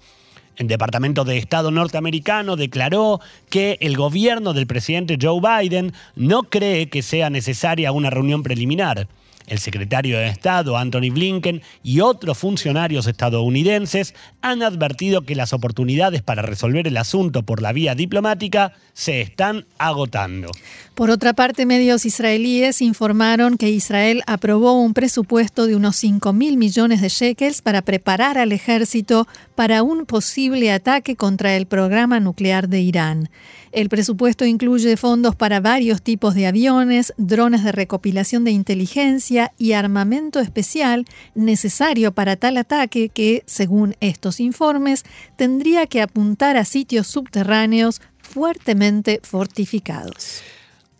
El 0.59 0.67
Departamento 0.67 1.23
de 1.23 1.37
Estado 1.37 1.71
norteamericano 1.71 2.57
declaró 2.57 3.21
que 3.49 3.77
el 3.79 3.95
gobierno 3.95 4.53
del 4.53 4.67
presidente 4.67 5.17
Joe 5.19 5.39
Biden 5.39 5.93
no 6.17 6.43
cree 6.43 6.89
que 6.89 7.01
sea 7.01 7.29
necesaria 7.29 7.93
una 7.93 8.09
reunión 8.09 8.43
preliminar. 8.43 9.07
El 9.49 9.59
secretario 9.59 10.19
de 10.19 10.27
Estado, 10.27 10.77
Anthony 10.77 11.11
Blinken, 11.11 11.63
y 11.81 12.01
otros 12.01 12.37
funcionarios 12.37 13.07
estadounidenses 13.07 14.13
han 14.41 14.61
advertido 14.61 15.21
que 15.21 15.33
las 15.33 15.53
oportunidades 15.53 16.21
para 16.21 16.43
resolver 16.43 16.87
el 16.87 16.97
asunto 16.97 17.41
por 17.43 17.61
la 17.61 17.73
vía 17.73 17.95
diplomática 17.95 18.73
se 18.93 19.21
están 19.21 19.65
agotando. 19.79 20.51
Por 20.99 21.11
otra 21.11 21.31
parte, 21.31 21.65
medios 21.65 22.05
israelíes 22.05 22.81
informaron 22.81 23.55
que 23.55 23.69
Israel 23.69 24.21
aprobó 24.27 24.81
un 24.81 24.93
presupuesto 24.93 25.65
de 25.65 25.77
unos 25.77 25.95
5 25.95 26.33
mil 26.33 26.57
millones 26.57 26.99
de 26.99 27.07
shekels 27.07 27.61
para 27.61 27.81
preparar 27.83 28.37
al 28.37 28.51
ejército 28.51 29.25
para 29.55 29.81
un 29.81 30.05
posible 30.05 30.73
ataque 30.73 31.15
contra 31.15 31.55
el 31.55 31.67
programa 31.67 32.19
nuclear 32.19 32.67
de 32.67 32.81
Irán. 32.81 33.29
El 33.71 33.87
presupuesto 33.87 34.43
incluye 34.43 34.97
fondos 34.97 35.37
para 35.37 35.61
varios 35.61 36.01
tipos 36.01 36.35
de 36.35 36.47
aviones, 36.47 37.13
drones 37.15 37.63
de 37.63 37.71
recopilación 37.71 38.43
de 38.43 38.51
inteligencia 38.51 39.53
y 39.57 39.71
armamento 39.71 40.41
especial 40.41 41.05
necesario 41.33 42.11
para 42.11 42.35
tal 42.35 42.57
ataque 42.57 43.07
que, 43.07 43.43
según 43.45 43.95
estos 44.01 44.41
informes, 44.41 45.05
tendría 45.37 45.87
que 45.87 46.01
apuntar 46.01 46.57
a 46.57 46.65
sitios 46.65 47.07
subterráneos 47.07 48.01
fuertemente 48.21 49.21
fortificados. 49.23 50.43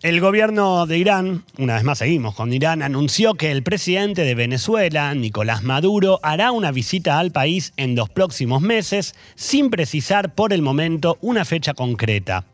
El 0.01 0.21
gobierno 0.21 0.85
de 0.85 0.97
Irán, 0.97 1.43
una 1.57 1.73
vez 1.73 1.83
más 1.83 1.97
seguimos 1.97 2.33
con 2.33 2.53
Irán, 2.53 2.81
anunció 2.81 3.33
que 3.33 3.51
el 3.51 3.63
presidente 3.63 4.21
de 4.21 4.33
Venezuela, 4.33 5.13
Nicolás 5.13 5.61
Maduro, 5.61 6.21
hará 6.23 6.53
una 6.53 6.71
visita 6.71 7.19
al 7.19 7.33
país 7.33 7.73
en 7.75 7.95
los 7.95 8.09
próximos 8.09 8.61
meses, 8.61 9.13
sin 9.35 9.69
precisar 9.69 10.33
por 10.33 10.53
el 10.53 10.61
momento 10.61 11.17
una 11.19 11.43
fecha 11.43 11.73
concreta. 11.73 12.45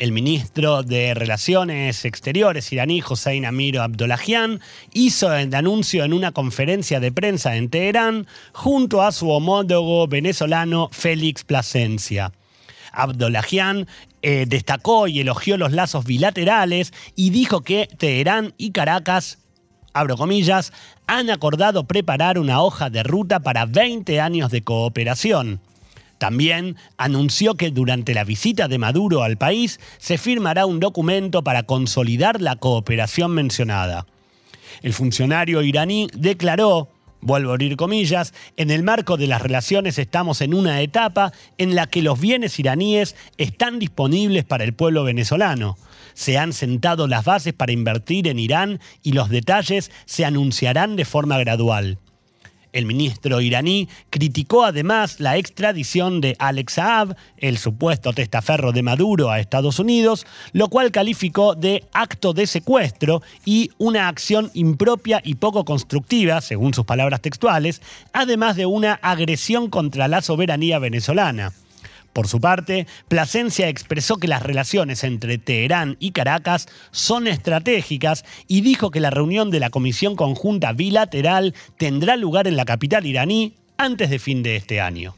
El 0.00 0.10
ministro 0.10 0.82
de 0.82 1.14
Relaciones 1.14 2.04
Exteriores 2.04 2.72
iraní, 2.72 3.00
Hossein 3.08 3.46
Amir 3.46 3.78
Abdollahian, 3.78 4.58
hizo 4.92 5.32
el 5.32 5.54
anuncio 5.54 6.02
en 6.02 6.12
una 6.12 6.32
conferencia 6.32 6.98
de 6.98 7.12
prensa 7.12 7.54
en 7.54 7.68
Teherán 7.68 8.26
junto 8.52 9.02
a 9.02 9.12
su 9.12 9.30
homólogo 9.30 10.08
venezolano 10.08 10.88
Félix 10.90 11.44
Plasencia. 11.44 12.32
Abdollahian 12.92 13.86
eh, 14.22 14.44
destacó 14.48 15.08
y 15.08 15.20
elogió 15.20 15.56
los 15.56 15.72
lazos 15.72 16.04
bilaterales 16.04 16.92
y 17.14 17.30
dijo 17.30 17.62
que 17.62 17.88
Teherán 17.98 18.54
y 18.58 18.72
Caracas 18.72 19.38
abro 19.98 20.16
comillas, 20.16 20.72
han 21.06 21.30
acordado 21.30 21.84
preparar 21.84 22.38
una 22.38 22.62
hoja 22.62 22.90
de 22.90 23.02
ruta 23.02 23.40
para 23.40 23.66
20 23.66 24.20
años 24.20 24.50
de 24.50 24.62
cooperación. 24.62 25.60
También 26.18 26.76
anunció 26.96 27.54
que 27.54 27.70
durante 27.70 28.12
la 28.14 28.24
visita 28.24 28.68
de 28.68 28.78
Maduro 28.78 29.22
al 29.22 29.36
país 29.36 29.78
se 29.98 30.18
firmará 30.18 30.66
un 30.66 30.80
documento 30.80 31.42
para 31.42 31.62
consolidar 31.62 32.40
la 32.40 32.56
cooperación 32.56 33.32
mencionada. 33.32 34.06
El 34.82 34.92
funcionario 34.92 35.62
iraní 35.62 36.08
declaró, 36.12 36.88
vuelvo 37.20 37.50
a 37.50 37.54
abrir 37.54 37.76
comillas, 37.76 38.34
en 38.56 38.70
el 38.70 38.82
marco 38.82 39.16
de 39.16 39.26
las 39.26 39.42
relaciones 39.42 39.98
estamos 39.98 40.40
en 40.40 40.54
una 40.54 40.80
etapa 40.80 41.32
en 41.58 41.74
la 41.74 41.86
que 41.86 42.02
los 42.02 42.20
bienes 42.20 42.58
iraníes 42.58 43.16
están 43.36 43.78
disponibles 43.78 44.44
para 44.44 44.64
el 44.64 44.74
pueblo 44.74 45.04
venezolano. 45.04 45.76
Se 46.14 46.38
han 46.38 46.52
sentado 46.52 47.06
las 47.06 47.24
bases 47.24 47.52
para 47.52 47.72
invertir 47.72 48.28
en 48.28 48.38
Irán 48.38 48.80
y 49.02 49.12
los 49.12 49.28
detalles 49.28 49.90
se 50.04 50.24
anunciarán 50.24 50.96
de 50.96 51.04
forma 51.04 51.38
gradual. 51.38 51.98
El 52.72 52.86
ministro 52.86 53.40
iraní 53.40 53.88
criticó 54.10 54.64
además 54.64 55.20
la 55.20 55.36
extradición 55.36 56.20
de 56.20 56.36
Alex 56.38 56.74
Saab, 56.74 57.16
el 57.38 57.58
supuesto 57.58 58.12
testaferro 58.12 58.72
de 58.72 58.82
Maduro, 58.82 59.30
a 59.30 59.40
Estados 59.40 59.78
Unidos, 59.78 60.26
lo 60.52 60.68
cual 60.68 60.90
calificó 60.90 61.54
de 61.54 61.84
acto 61.92 62.32
de 62.32 62.46
secuestro 62.46 63.22
y 63.44 63.70
una 63.78 64.08
acción 64.08 64.50
impropia 64.54 65.20
y 65.24 65.36
poco 65.36 65.64
constructiva, 65.64 66.40
según 66.40 66.74
sus 66.74 66.84
palabras 66.84 67.20
textuales, 67.20 67.80
además 68.12 68.56
de 68.56 68.66
una 68.66 68.94
agresión 68.94 69.70
contra 69.70 70.08
la 70.08 70.22
soberanía 70.22 70.78
venezolana. 70.78 71.52
Por 72.12 72.28
su 72.28 72.40
parte, 72.40 72.86
Plasencia 73.08 73.68
expresó 73.68 74.16
que 74.16 74.28
las 74.28 74.42
relaciones 74.42 75.04
entre 75.04 75.38
Teherán 75.38 75.96
y 76.00 76.12
Caracas 76.12 76.66
son 76.90 77.26
estratégicas 77.26 78.24
y 78.46 78.62
dijo 78.62 78.90
que 78.90 79.00
la 79.00 79.10
reunión 79.10 79.50
de 79.50 79.60
la 79.60 79.70
Comisión 79.70 80.16
Conjunta 80.16 80.72
Bilateral 80.72 81.54
tendrá 81.76 82.16
lugar 82.16 82.46
en 82.46 82.56
la 82.56 82.64
capital 82.64 83.06
iraní 83.06 83.54
antes 83.76 84.10
de 84.10 84.18
fin 84.18 84.42
de 84.42 84.56
este 84.56 84.80
año. 84.80 85.14